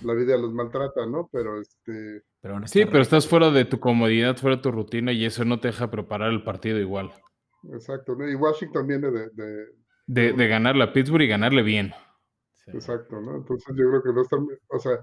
[0.01, 1.29] la vida los maltrata, ¿no?
[1.33, 2.23] Pero este...
[2.41, 5.61] Pero Sí, pero estás fuera de tu comodidad, fuera de tu rutina y eso no
[5.61, 7.13] te deja preparar el partido igual.
[7.73, 8.29] Exacto, ¿no?
[8.29, 9.67] Y Washington viene de, de-
[10.07, 11.93] De, de ganarle a Pittsburgh y ganarle bien.
[12.65, 12.73] Sí.
[12.75, 13.37] Exacto, ¿no?
[13.37, 14.47] Entonces yo creo que no están...
[14.69, 14.99] O sea,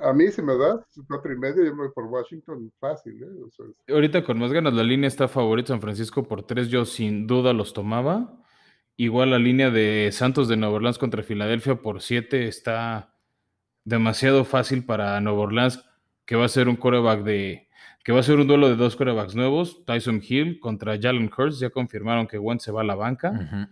[0.00, 3.26] a mí si me das cuatro y medio, yo me voy por Washington fácil, ¿eh?
[3.46, 6.68] O sea, es- Ahorita con más ganas la línea está favorito San Francisco por tres,
[6.68, 8.38] yo sin duda los tomaba.
[8.96, 13.11] Igual la línea de Santos de Nueva Orleans contra Filadelfia por siete está
[13.84, 15.84] demasiado fácil para Nueva Orleans,
[16.24, 17.68] que va a ser un coreback de
[18.04, 21.60] que va a ser un duelo de dos corebacks nuevos, Tyson Hill contra Jalen Hurts,
[21.60, 23.68] ya confirmaron que Wentz se va a la banca.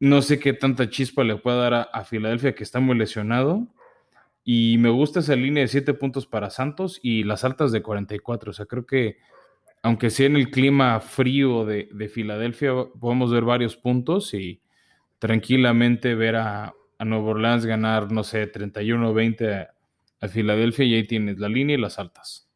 [0.00, 3.68] No sé qué tanta chispa le pueda dar a, a Filadelfia, que está muy lesionado.
[4.44, 8.50] Y me gusta esa línea de 7 puntos para Santos y las altas de 44.
[8.50, 9.16] O sea, creo que,
[9.82, 14.60] aunque sea en el clima frío de, de Filadelfia, podemos ver varios puntos y
[15.20, 19.74] tranquilamente ver a, a Nueva Orleans ganar, no sé, 31-20 a,
[20.24, 22.48] a Filadelfia y ahí tienes la línea y las altas.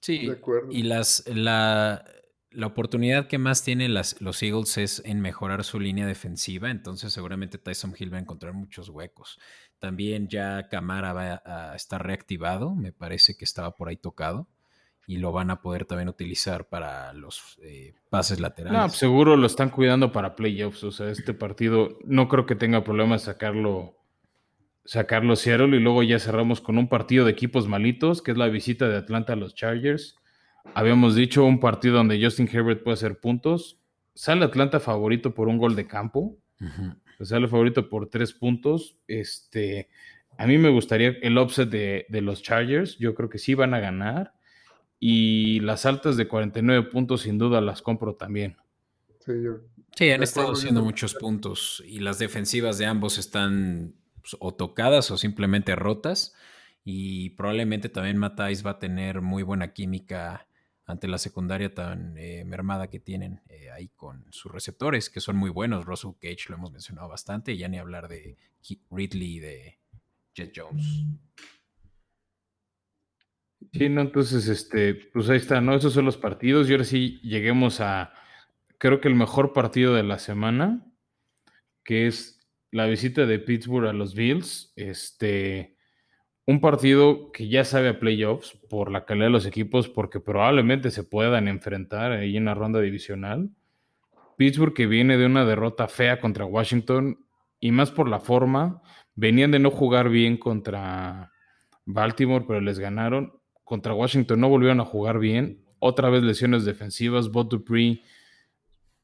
[0.00, 0.68] Sí, De acuerdo.
[0.70, 2.04] y las, la,
[2.50, 7.12] la oportunidad que más tienen las, los Eagles es en mejorar su línea defensiva, entonces
[7.12, 9.38] seguramente Tyson Hill va a encontrar muchos huecos.
[9.80, 14.48] También ya Camara va a estar reactivado, me parece que estaba por ahí tocado,
[15.10, 18.78] y lo van a poder también utilizar para los eh, pases laterales.
[18.78, 20.84] No, pues seguro lo están cuidando para playoffs.
[20.84, 23.96] O sea, este partido no creo que tenga problema sacarlo,
[24.84, 25.76] sacarlo Seattle.
[25.76, 28.98] Y luego ya cerramos con un partido de equipos malitos, que es la visita de
[28.98, 30.14] Atlanta a los Chargers.
[30.74, 33.80] Habíamos dicho un partido donde Justin Herbert puede hacer puntos.
[34.14, 36.38] Sale Atlanta favorito por un gol de campo.
[37.18, 38.96] O Sale favorito por tres puntos.
[39.08, 39.88] Este,
[40.38, 42.96] a mí me gustaría el upset de, de los Chargers.
[42.98, 44.34] Yo creo que sí van a ganar.
[45.00, 48.56] Y las altas de 49 puntos, sin duda, las compro también.
[49.24, 49.60] Sí, yo...
[49.96, 55.10] Sí, han estado haciendo muchos puntos y las defensivas de ambos están pues, o tocadas
[55.10, 56.34] o simplemente rotas
[56.84, 60.46] y probablemente también Matais va a tener muy buena química
[60.86, 65.36] ante la secundaria tan eh, mermada que tienen eh, ahí con sus receptores, que son
[65.36, 65.86] muy buenos.
[65.86, 68.36] Russell Cage lo hemos mencionado bastante, y ya ni hablar de
[68.90, 69.78] Ridley y de
[70.34, 71.04] Jet Jones.
[73.72, 75.74] Sí, no, entonces, este, pues ahí está, ¿no?
[75.74, 76.68] Esos son los partidos.
[76.68, 78.12] Y ahora sí lleguemos a,
[78.78, 80.86] creo que el mejor partido de la semana,
[81.84, 82.40] que es
[82.70, 84.72] la visita de Pittsburgh a los Bills.
[84.76, 85.76] Este,
[86.46, 90.90] un partido que ya sabe a playoffs por la calidad de los equipos, porque probablemente
[90.90, 93.50] se puedan enfrentar ahí en la ronda divisional.
[94.36, 97.24] Pittsburgh que viene de una derrota fea contra Washington
[97.60, 98.82] y más por la forma,
[99.14, 101.30] venían de no jugar bien contra
[101.84, 103.39] Baltimore, pero les ganaron.
[103.70, 105.60] Contra Washington no volvieron a jugar bien.
[105.78, 107.30] Otra vez lesiones defensivas.
[107.30, 108.02] Bot Dupree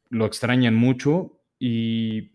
[0.08, 1.38] lo extrañan mucho.
[1.60, 2.32] Y,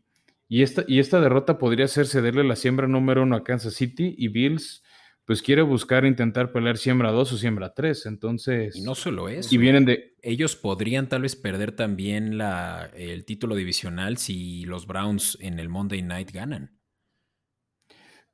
[0.48, 4.16] y esta, y esta derrota podría ser cederle la siembra número uno a Kansas City.
[4.18, 4.82] Y Bills,
[5.26, 8.06] pues quiere buscar intentar pelear siembra 2 o siembra 3.
[8.06, 8.78] Entonces.
[8.78, 9.54] Y no solo eso.
[9.54, 10.16] y vienen de.
[10.22, 15.68] ellos podrían tal vez perder también la, el título divisional si los Browns en el
[15.68, 16.80] Monday Night ganan.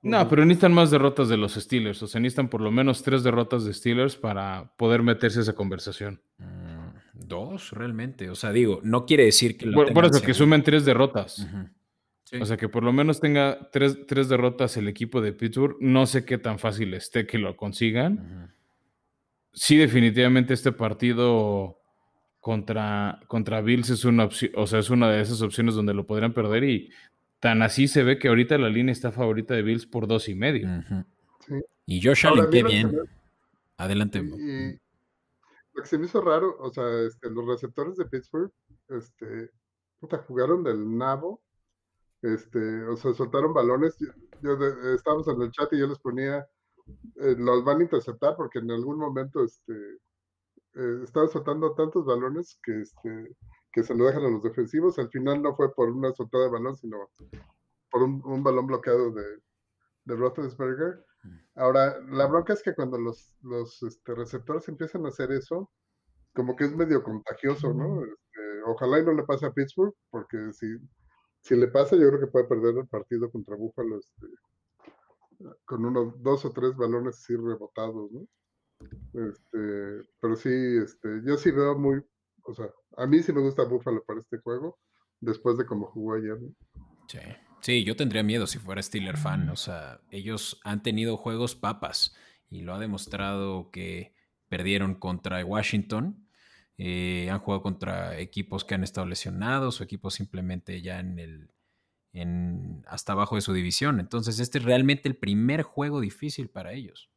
[0.07, 2.01] No, pero necesitan más derrotas de los Steelers.
[2.03, 5.53] O sea, necesitan por lo menos tres derrotas de Steelers para poder meterse a esa
[5.53, 6.21] conversación.
[6.37, 6.77] Mm,
[7.27, 8.29] Dos, realmente.
[8.29, 11.47] O sea, digo, no quiere decir que lo Por, por eso, que sumen tres derrotas.
[12.23, 12.37] Sí.
[12.39, 15.77] O sea, que por lo menos tenga tres, tres derrotas el equipo de Pittsburgh.
[15.79, 18.53] No sé qué tan fácil esté que lo consigan.
[19.53, 21.79] Sí, definitivamente este partido
[22.39, 26.05] contra, contra Bills es una opción, o sea, es una de esas opciones donde lo
[26.05, 26.91] podrían perder y
[27.39, 30.35] tan así se ve que ahorita la línea está favorita de Bills por dos y
[30.35, 30.67] medio.
[31.45, 31.53] Sí.
[31.85, 32.91] Y Josh Ahora, Allen, qué mira, bien.
[32.95, 33.17] me-
[33.77, 34.19] Adelante.
[34.19, 34.71] Y
[35.73, 38.51] lo que se me hizo raro, o sea, este, los receptores de Pittsburgh,
[38.89, 39.51] este,
[39.99, 41.41] puta, jugaron del nabo,
[42.23, 43.95] este, o sea, soltaron balones.
[43.99, 44.07] Yo,
[44.41, 46.47] yo de- estábamos en el chat y yo les ponía,
[47.17, 49.73] eh, los van a interceptar porque en algún momento, este,
[50.75, 53.35] eh, estaban soltando tantos balones que, este,
[53.78, 54.97] que se lo dejan a los defensivos.
[54.97, 56.97] Al final no fue por una soltada de balón, sino
[57.91, 59.23] por un, un balón bloqueado de,
[60.05, 61.05] de Roethlisberger.
[61.53, 65.69] Ahora, la bronca es que cuando los, los este, receptores empiezan a hacer eso,
[66.34, 68.03] como que es medio contagioso, ¿no?
[68.03, 70.65] Este, ojalá y no le pase a Pittsburgh, porque si,
[71.41, 74.28] si le pasa, yo creo que puede perder el partido contra Buffalo este,
[75.65, 78.28] con unos dos o tres balones así rebotados, ¿no?
[79.13, 82.03] Este, pero sí, este, yo sí veo muy,
[82.47, 82.67] o sea,
[82.97, 84.79] a mí sí me gusta Buffalo para este juego,
[85.19, 86.37] después de cómo jugó ayer.
[87.07, 87.19] Sí.
[87.59, 89.49] Sí, yo tendría miedo si fuera Steeler fan.
[89.49, 92.15] O sea, ellos han tenido juegos papas
[92.49, 94.13] y lo ha demostrado que
[94.47, 96.27] perdieron contra Washington.
[96.77, 101.51] eh, han jugado contra equipos que han estado lesionados o equipos simplemente ya en el,
[102.13, 103.99] en, hasta abajo de su división.
[103.99, 107.09] Entonces, este es realmente el primer juego difícil para ellos.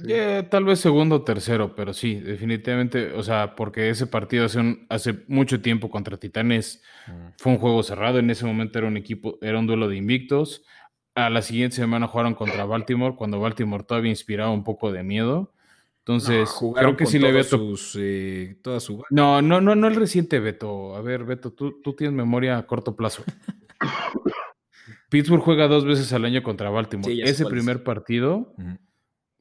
[0.00, 0.06] Sí.
[0.08, 4.58] Yeah, tal vez segundo o tercero, pero sí, definitivamente, o sea, porque ese partido hace,
[4.60, 7.28] un- hace mucho tiempo contra Titanes Mm.
[7.38, 10.64] fue un juego cerrado, en ese momento era un equipo, era un duelo de invictos.
[11.14, 15.52] A la siguiente semana jugaron contra Baltimore, cuando Baltimore todavía inspiraba un poco de miedo.
[15.98, 19.86] Entonces, No, creo que sí le había sus, eh, toda su No, no, no, no
[19.86, 20.96] el reciente, Beto.
[20.96, 23.22] A ver, Beto, tú, tú tienes memoria a corto plazo.
[25.10, 27.12] Pittsburgh juega dos veces al año contra Baltimore.
[27.12, 27.48] Sí, Ese es.
[27.48, 28.54] primer partido.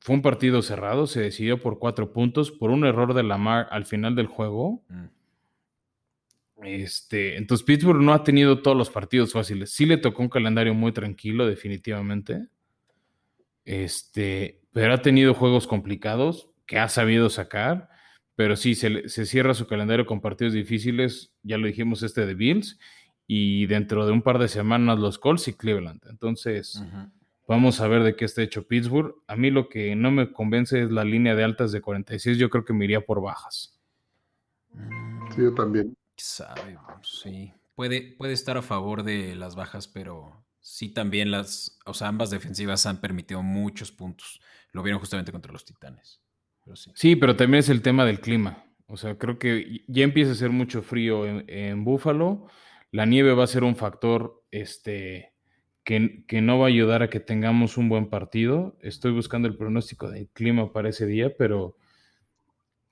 [0.01, 3.85] Fue un partido cerrado, se decidió por cuatro puntos, por un error de Lamar al
[3.85, 4.81] final del juego.
[4.87, 5.05] Mm.
[6.63, 9.71] Este, entonces Pittsburgh no ha tenido todos los partidos fáciles.
[9.71, 12.47] Sí le tocó un calendario muy tranquilo, definitivamente.
[13.65, 17.89] Este, pero ha tenido juegos complicados que ha sabido sacar.
[18.35, 21.33] Pero sí, se, se cierra su calendario con partidos difíciles.
[21.43, 22.79] Ya lo dijimos, este de Bills.
[23.27, 26.01] Y dentro de un par de semanas los Colts y Cleveland.
[26.09, 26.81] Entonces.
[27.49, 29.15] Vamos a ver de qué está hecho Pittsburgh.
[29.27, 32.37] A mí lo que no me convence es la línea de altas de 46.
[32.37, 33.81] Yo creo que me iría por bajas.
[35.35, 35.97] Sí, yo también.
[36.15, 37.51] Sabe, sí.
[37.73, 42.29] Puede, puede estar a favor de las bajas, pero sí también las, o sea, ambas
[42.29, 44.39] defensivas han permitido muchos puntos.
[44.71, 46.21] Lo vieron justamente contra los Titanes.
[46.63, 46.91] Pero sí.
[46.93, 48.63] Sí, pero también es el tema del clima.
[48.85, 52.47] O sea, creo que ya empieza a hacer mucho frío en, en Búfalo.
[52.91, 55.33] La nieve va a ser un factor este,
[55.89, 58.77] que, que no va a ayudar a que tengamos un buen partido.
[58.79, 61.77] Estoy buscando el pronóstico del clima para ese día, pero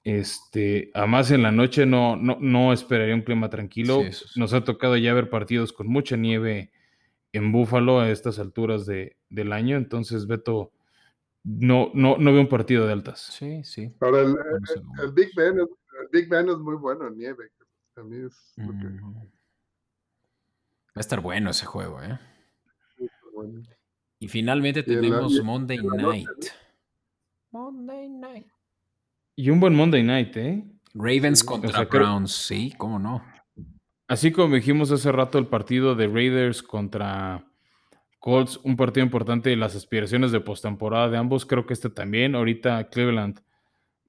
[0.04, 4.02] este, además en la noche no, no, no esperaría un clima tranquilo.
[4.02, 4.39] Sí, eso sí.
[4.39, 6.72] Nos ha tocado ya ver partidos con mucha nieve
[7.34, 9.78] en Búfalo a estas alturas de- del año.
[9.78, 10.72] Entonces, Beto,
[11.43, 13.22] no, no, no veo un partido de altas.
[13.22, 13.93] Sí, sí.
[14.00, 14.36] Ahora, el,
[15.14, 15.68] Big Ben es,
[16.02, 17.52] el Big Ben es muy bueno en nieve.
[17.95, 18.88] A mí es lo que-.
[18.88, 19.22] Va
[20.95, 22.18] a estar bueno ese juego, ¿eh?
[23.38, 23.61] Bueno.
[24.19, 26.27] Y finalmente tenemos y Monday Night.
[27.51, 28.47] Monday Night.
[29.35, 30.65] Y un buen Monday Night, ¿eh?
[30.95, 33.23] Ravens o contra sea, Browns, sí, cómo no.
[34.07, 37.45] Así como dijimos hace rato el partido de Raiders contra
[38.17, 42.33] Colts, un partido importante y las aspiraciones de postemporada de ambos, creo que este también.
[42.33, 43.39] Ahorita Cleveland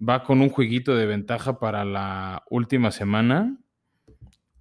[0.07, 3.59] va con un jueguito de ventaja para la última semana.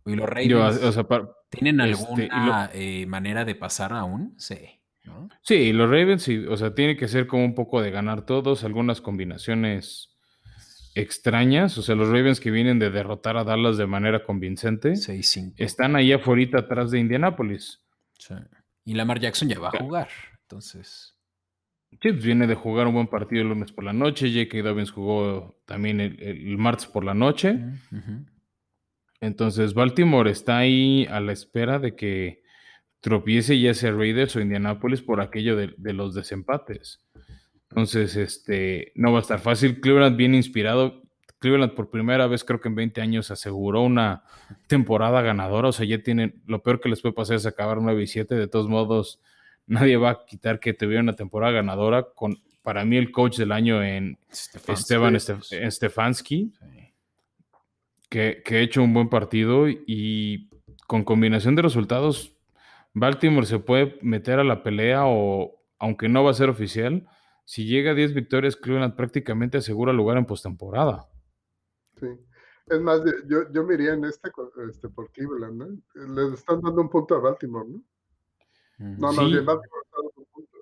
[0.08, 4.34] Y los Yo, Ravens o sea, para- tienen este, alguna eh, manera de pasar aún,
[4.38, 4.58] sí.
[5.06, 5.30] ¿no?
[5.42, 8.64] sí, los Ravens, sí, o sea, tiene que ser como un poco de ganar todos,
[8.66, 10.10] algunas combinaciones
[10.96, 11.78] extrañas.
[11.78, 15.54] O sea, los Ravens que vienen de derrotar a Dallas de manera convincente 6-5.
[15.58, 17.82] están ahí afuera atrás de Indianapolis.
[18.18, 18.34] Sí.
[18.86, 20.08] Y Lamar Jackson ya va a jugar.
[20.42, 21.14] Entonces,
[21.90, 24.28] Sí, pues viene de jugar un buen partido el lunes por la noche.
[24.30, 24.62] J.K.
[24.68, 27.54] Dobbins jugó también el, el martes por la noche.
[27.92, 28.26] ujú.
[29.22, 32.44] Entonces, Baltimore está ahí a la espera de que
[33.00, 37.02] tropiece ya sea Raiders o Indianapolis por aquello de, de los desempates.
[37.70, 39.80] Entonces, este, no va a estar fácil.
[39.82, 41.04] Cleveland bien inspirado.
[41.40, 44.24] Cleveland por primera vez, creo que en 20 años, aseguró una
[44.68, 45.68] temporada ganadora.
[45.70, 48.36] O sea, ya tienen, lo peor que les puede pasar es acabar 9 y 7.
[48.36, 49.22] De todos modos,
[49.68, 53.52] nadie va a quitar que tuvieron una temporada ganadora con, para mí, el coach del
[53.52, 54.74] año en Stefanski.
[54.82, 55.16] Esteban.
[55.16, 56.77] Estef- Stefanski Sí.
[58.10, 60.50] Que, que ha hecho un buen partido y
[60.88, 62.38] con combinación de resultados,
[62.94, 67.08] Baltimore se puede meter a la pelea o, aunque no va a ser oficial,
[67.46, 71.08] si llega a 10 victorias, Cleveland prácticamente asegura lugar en postemporada.
[72.00, 72.08] Sí.
[72.70, 74.30] Es más, yo, yo me iría en este,
[74.70, 75.68] este por Cleveland, ¿no?
[76.14, 77.78] Le están dando un punto a Baltimore, ¿no?
[78.80, 79.02] Ujú.
[79.02, 79.18] No, Sí.
[79.18, 80.58] más bien Baltimore está dando un punto.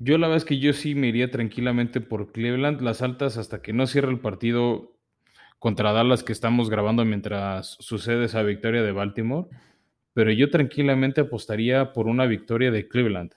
[0.00, 3.62] Yo la verdad es que yo sí me iría tranquilamente por Cleveland, las altas hasta
[3.62, 4.98] que no cierre el partido
[5.62, 9.48] contra Dallas que estamos grabando mientras sucede esa victoria de Baltimore,
[10.12, 13.32] pero yo tranquilamente apostaría por una victoria de Cleveland.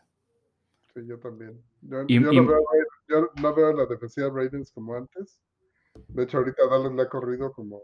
[0.95, 1.61] Sí, yo también.
[1.81, 2.63] Yo, Y- yo y- no, veo,
[3.07, 5.39] yo no veo la defensiva de Ravens como antes.
[6.07, 7.75] De hecho, ahorita Dallas le ha corrido como.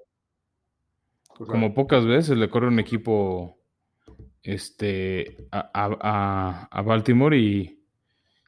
[1.38, 3.60] o sea, como pocas veces le corre un equipo
[4.42, 7.80] este a, a- a- a Baltimore y,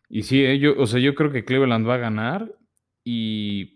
[0.09, 2.51] y sí, eh, yo, o sea, yo creo que Cleveland va a ganar
[3.03, 3.72] y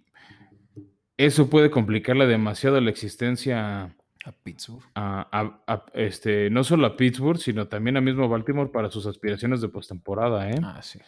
[1.18, 3.96] eso puede complicarle demasiado la existencia
[4.26, 4.84] A Pittsburgh.
[4.96, 9.06] a, a- a- este, no solo a Pittsburgh, sino también a mismo Baltimore para sus
[9.08, 10.60] aspiraciones de postemporada, ¿eh?
[10.64, 11.00] Ah, sí.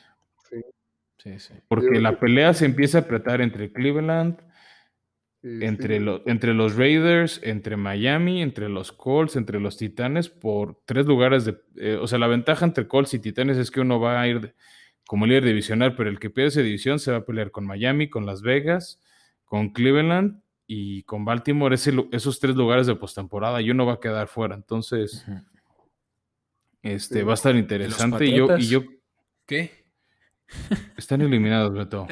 [0.50, 0.58] Sí.
[1.18, 1.54] Sí, sí.
[1.68, 4.40] Porque yo- la pelea se empieza a apretar entre Cleveland,
[5.42, 10.82] entre, sí, lo- entre los Raiders, entre Miami, entre los Colts, entre los Titanes, por
[10.86, 11.58] tres lugares de...
[11.78, 14.42] eh, o sea, la ventaja entre Colts y Titanes es que uno va a ir
[14.42, 14.54] de-
[15.08, 18.10] como líder divisional, pero el que pierde esa división se va a pelear con Miami,
[18.10, 19.02] con Las Vegas,
[19.50, 21.76] con Cleveland y con Baltimore.
[21.76, 24.56] Ese esos tres lugares de postemporada y uno va a quedar fuera.
[24.56, 25.26] Entonces.
[26.82, 27.22] Este, Sí.
[27.26, 28.26] va a estar ¿Y los interesante.
[28.26, 28.84] Y yo, y yo,
[29.46, 29.84] ¿Qué?
[30.98, 32.08] están eliminados, Beto.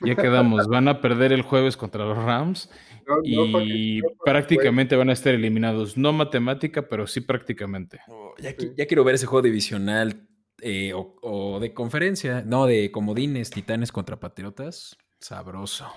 [0.00, 0.66] Ya quedamos.
[0.68, 2.68] Van a perder el jueves contra los Rams
[3.06, 5.96] No, no, porque- y no, porque, prácticamente van a estar eliminados.
[5.96, 8.00] No matemática, pero sí prácticamente.
[8.08, 8.56] Oh, ya, Sí.
[8.56, 10.28] qui- ya quiero ver ese juego divisional
[10.60, 12.42] eh, o, o de conferencia.
[12.46, 14.96] No, de comodines, titanes contra patriotas.
[15.20, 15.90] Sabroso.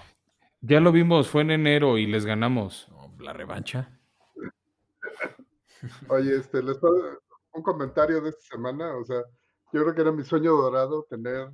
[0.61, 2.87] Ya lo vimos, fue en enero y les ganamos.
[2.91, 3.99] Oh, la revancha.
[6.09, 7.19] Oye, este, les puedo-
[7.53, 9.17] un comentario de esta semana, o sea,
[9.73, 11.49] yo creo que era mi sueño dorado tener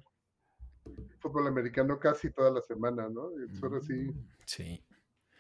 [1.20, 3.30] fútbol americano casi toda la semana, ¿no?
[3.42, 4.12] Y pues ahora sí,
[4.46, 4.84] Sí.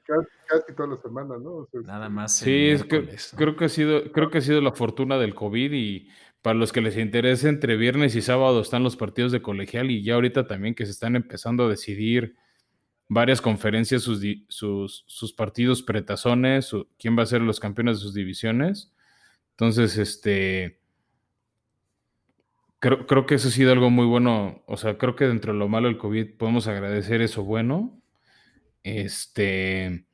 [0.05, 1.51] casi, casi toda la semana, ¿no?
[1.55, 2.37] O sea, Nada este, más.
[2.37, 5.73] Sí, es que, creo que ha sido, creo que ha sido la fortuna del COVID
[5.73, 6.07] y
[6.41, 10.01] para los que les interese, entre viernes y sábado están los partidos de colegial y
[10.03, 12.37] ya ahorita también que se están empezando a decidir
[13.09, 18.13] varias conferencias, sus, sus, sus partidos pretazones, quién va a ser los campeones de sus
[18.13, 18.91] divisiones.
[19.51, 20.79] Entonces, este,
[22.79, 24.63] creo, creo que eso ha sido algo muy bueno.
[24.67, 28.01] O sea, creo que dentro de lo malo del COVID podemos agradecer eso bueno.
[28.83, 30.05] Este,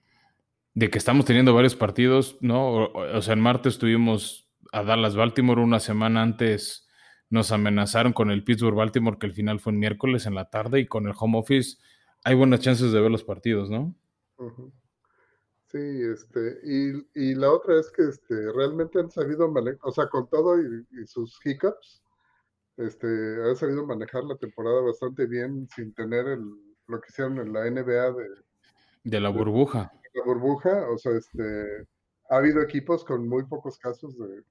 [0.74, 2.86] de que estamos teniendo varios partidos, ¿no?
[2.86, 6.88] O, sea, en martes tuvimos a Dallas Baltimore una semana antes.
[7.30, 10.80] Nos amenazaron con el Pittsburgh Baltimore, que el final fue en miércoles en la tarde,
[10.80, 11.78] y con el home office
[12.24, 13.96] hay buenas chances de ver los partidos, ¿no?
[15.68, 20.08] Sí, este, y, y la otra es que este, realmente han sabido manejar, o sea,
[20.08, 22.02] con todo y, y sus hiccups,
[22.78, 26.42] este, han sabido manejar la temporada bastante bien sin tener el,
[26.88, 28.28] lo que hicieron en la NBA de,
[29.04, 29.92] De la burbuja.
[30.14, 31.88] la burbuja, o sea, este,
[32.30, 34.44] ha habido equipos con muy pocos casos de,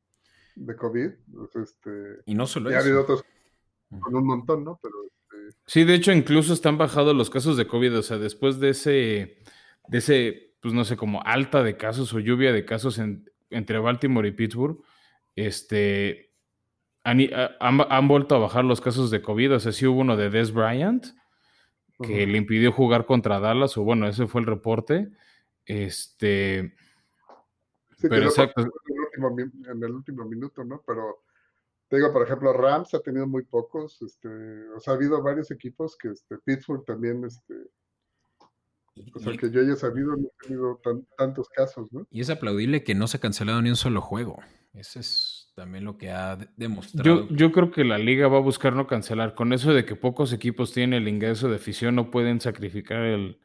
[0.57, 1.11] de COVID,
[1.53, 3.12] sea, este, Y no solo y ha habido eso.
[3.14, 3.25] otros
[4.01, 4.79] con un montón, ¿no?
[4.83, 4.95] Pero,
[5.66, 7.99] Sí, de hecho, incluso están bajados los casos de COVID.
[7.99, 9.38] O sea, después de ese,
[9.88, 13.78] de ese, pues no sé, como alta de casos o lluvia de casos en- entre
[13.78, 14.78] Baltimore y Pittsburgh,
[15.36, 16.32] este,
[17.05, 19.55] han, i- a- han, han vuelto a bajar los casos de COVID.
[19.55, 21.07] O sea, sí hubo uno de Des Bryant,
[22.01, 25.09] que le impidió jugar contra Dallas, o bueno, ese fue el reporte.
[25.66, 26.74] Este,
[27.96, 28.55] Sí, pero exacto.
[28.62, 30.82] pasó en el último, min- en el último minuto, ¿no?
[30.86, 31.24] Pero
[31.89, 34.28] te digo, por ejemplo, Rams ha tenido muy pocos, este,
[34.76, 37.55] o sea, ha habido varios equipos que este, Pittsburgh también, este,
[39.14, 42.07] o sea, y- que yo haya sabido, no ha tenido tan- tantos casos, ¿no?
[42.11, 44.39] y es aplaudible que no se ha cancelado ni un solo juego.
[44.74, 47.26] Ese es también lo que ha de- demostrado.
[47.28, 49.34] Yo, yo creo que la liga va a buscar no cancelar.
[49.34, 53.41] Con eso de que pocos equipos tienen el ingreso de afición, no pueden sacrificar el,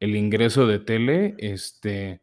[0.00, 1.34] el ingreso de tele.
[1.38, 2.22] Este,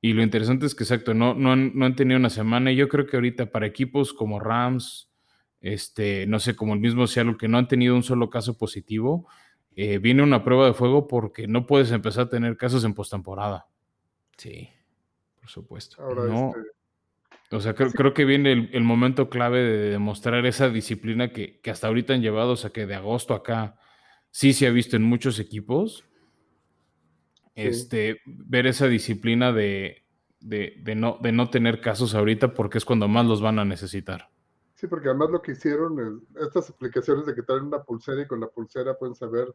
[0.00, 2.72] y lo interesante es que, exacto, no, no, han, no han tenido una semana.
[2.72, 5.10] Y yo creo que ahorita para equipos como Rams,
[5.60, 9.28] este, no sé, como el mismo Seattle, que no han tenido un solo caso positivo,
[9.76, 13.66] eh, viene una prueba de fuego porque no puedes empezar a tener casos en postemporada.
[14.36, 14.70] Sí,
[15.38, 16.02] por supuesto.
[16.02, 16.52] Ahora, No.
[16.56, 21.30] este, O sea, creo, creo que viene el, el momento clave de demostrar esa disciplina
[21.30, 23.76] que, que hasta ahorita han llevado, o sea, que de agosto acá
[24.30, 26.04] sí se ha visto en muchos equipos.
[27.62, 27.68] Sí.
[27.68, 30.04] Este, ver esa disciplina de,
[30.40, 33.64] de, de no, de no tener casos ahorita porque es cuando más los van a
[33.64, 34.30] necesitar.
[34.74, 38.26] sí, porque además lo que hicieron, es- estas aplicaciones de que traen una pulsera y
[38.26, 39.54] con la pulsera pueden saber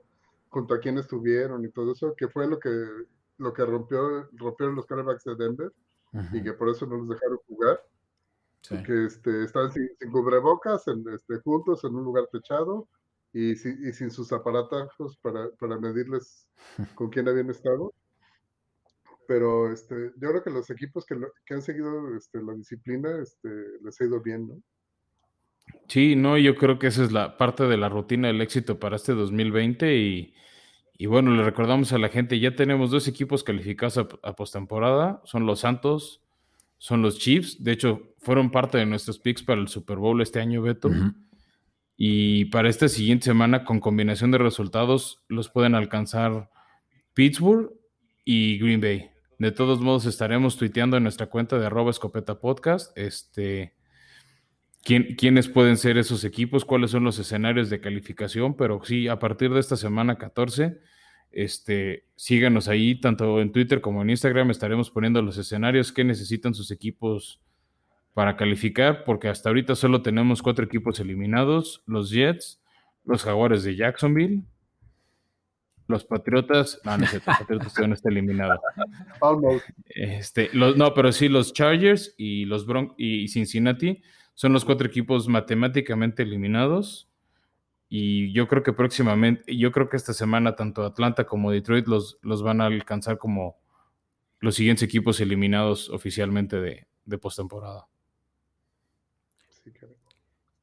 [0.49, 2.70] junto a quién estuvieron y todo eso, que fue lo que,
[3.39, 5.72] lo que rompió, rompieron los quarterbacks de Denver
[6.32, 7.82] y que por eso no los dejaron jugar.
[8.62, 8.82] sí.
[8.84, 12.88] que este, sin, sin cubrebocas, en, este, juntos en un lugar techado
[13.36, 16.47] y, si- y sin sus aparatos para, para medirles
[16.95, 17.93] con quién habían estado.
[19.27, 23.09] Pero este, yo creo que los equipos que, lo- que han seguido este, la disciplina
[23.21, 23.49] este,
[23.83, 24.61] les ha ido bien, ¿no?
[25.89, 28.95] Sí, no, yo creo que esa es la parte de la rutina del éxito para
[28.95, 30.33] este 2020 y,
[30.97, 35.21] y bueno, le recordamos a la gente, ya tenemos dos equipos calificados a, a postemporada,
[35.25, 36.21] son los Santos,
[36.77, 40.39] son los Chiefs, de hecho fueron parte de nuestros picks para el Super Bowl este
[40.39, 40.89] año, Beto.
[41.97, 46.49] Y para esta siguiente semana con combinación de resultados los pueden alcanzar
[47.13, 47.71] Pittsburgh
[48.25, 49.09] y Green Bay.
[49.39, 53.73] De todos modos estaremos tuiteando en nuestra cuenta de arroba escopeta podcast, este
[54.83, 59.19] quién- quiénes pueden ser esos equipos, cuáles son los escenarios de calificación, pero sí, a
[59.19, 60.77] partir de esta semana 14,
[61.31, 66.53] este, síganos ahí, tanto en Twitter como en Instagram, estaremos poniendo los escenarios que necesitan
[66.53, 67.41] sus equipos
[68.16, 72.61] para calificar, porque hasta ahorita solo tenemos cuatro equipos eliminados, los Jets,
[73.03, 74.41] los Jaguares de Jacksonville,
[75.88, 78.59] los Patriotas, no, no es cierto, Patriotas todavía no está eliminado.
[79.89, 84.01] Este, los, no, pero sí, los Chargers y los Bron y Cincinnati
[84.34, 87.09] son los cuatro equipos matemáticamente eliminados.
[87.89, 92.18] Y yo creo que próximamente, yo creo que esta semana tanto Atlanta como Detroit los,
[92.22, 93.57] los van a alcanzar como
[94.39, 97.88] los siguientes equipos eliminados oficialmente de, de postemporada.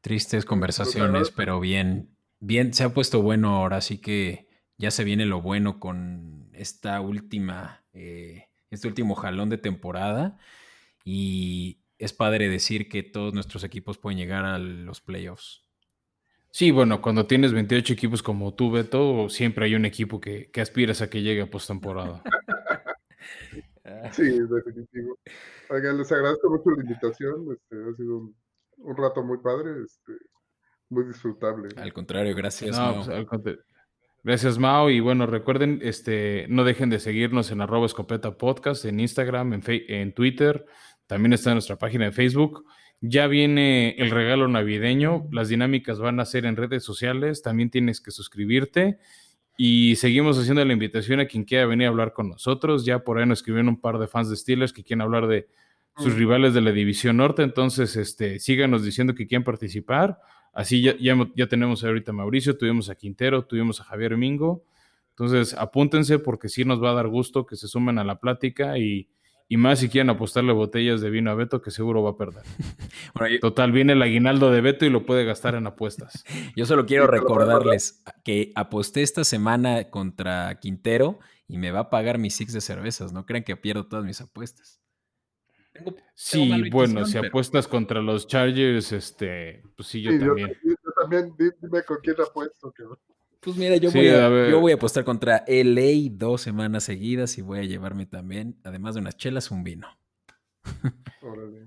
[0.01, 4.49] Tristes conversaciones, pero bien, bien, se ha puesto bueno ahora, así que
[4.79, 10.39] ya se viene lo bueno con esta última, eh, este último jalón de temporada
[11.05, 15.65] y es padre decir que todos nuestros equipos pueden llegar a los playoffs.
[16.51, 20.61] Sí, bueno, cuando tienes 28 equipos como tú, Beto, siempre hay un equipo que, que
[20.61, 22.23] aspiras a que llegue a postemporada.
[24.13, 25.19] sí, definitivo.
[25.71, 27.47] Oigan, les agradezco mucho la invitación.
[27.53, 28.37] Este, ha sido un,
[28.83, 30.13] un rato muy padre, este,
[30.91, 31.69] muy disfrutable.
[31.77, 32.77] Al contrario, gracias.
[32.77, 33.05] No, Mau.
[33.05, 33.27] pues, al
[34.25, 34.89] Gracias, Mao.
[34.91, 39.63] Y bueno, recuerden, este, no dejen de seguirnos en arroba escopeta podcast, en Instagram, en,
[39.63, 40.65] Fe- en Twitter.
[41.09, 42.65] También está en nuestra página de Facebook.
[43.01, 45.27] Ya viene el regalo navideño.
[45.33, 47.43] Las dinámicas van a ser en redes sociales.
[47.43, 48.99] También tienes que suscribirte.
[49.57, 52.85] Y seguimos haciendo la invitación a quien quiera venir a hablar con nosotros.
[52.85, 55.49] Ya por ahí nos escribieron un par de fans de Steelers que quieren hablar de
[55.97, 56.19] sus Mm.
[56.19, 57.43] rivales de la División Norte.
[57.43, 60.19] Entonces, este, síganos diciendo que quieren participar.
[60.53, 64.65] Así ya, ya, ya tenemos ahorita a Mauricio, tuvimos a Quintero, tuvimos a Javier Mingo.
[65.11, 68.79] Entonces, apúntense porque sí nos va a dar gusto que se sumen a la plática
[68.79, 69.09] y,
[69.49, 72.43] y más si quieren apostarle botellas de vino a Beto, que seguro va a perder.
[73.15, 76.25] Bueno, yo, Total, viene el aguinaldo de Beto y lo puede gastar en apuestas.
[76.57, 81.19] yo solo quiero recordarles que aposté esta semana contra Quintero
[81.49, 83.13] y me va a pagar mis six de cervezas.
[83.13, 84.82] No crean que pierdo todas mis apuestas.
[85.85, 90.19] Tengo- tengo Sí, bueno, si pero- apuestas contra los Chargers, este, pues sí, yo Sí,
[90.19, 90.49] también.
[90.65, 92.73] yo, yo también, di- dime con quién apuesto.
[92.73, 92.99] cabrón.
[93.41, 94.51] Pues mira, yo, Sí, voy a, a ver.
[94.51, 98.95] yo voy a apostar contra LA dos semanas seguidas y voy a llevarme también, además
[98.95, 99.89] de unas chelas, un vino.
[101.23, 101.67] Órale.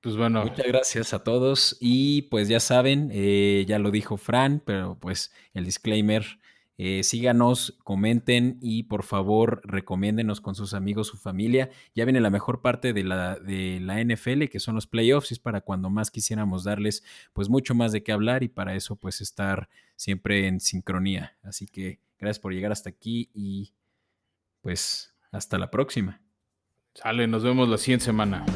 [0.00, 4.62] Pues bueno, Muchas gracias a todos y pues ya saben, eh, ya lo dijo Fran,
[4.64, 6.24] pero pues el disclaimer,
[6.82, 11.68] eh, síganos, comenten y por favor recomiéndenos con sus amigos, su familia.
[11.94, 15.34] Ya viene la mejor parte de la, de la NFL, que son los playoffs, y
[15.34, 17.04] es para cuando más quisiéramos darles
[17.34, 21.36] pues mucho más de qué hablar y para eso pues estar siempre en sincronía.
[21.42, 23.74] Así que gracias por llegar hasta aquí y
[24.62, 26.22] pues hasta la próxima.
[26.94, 28.46] sale, nos vemos la siguiente semana.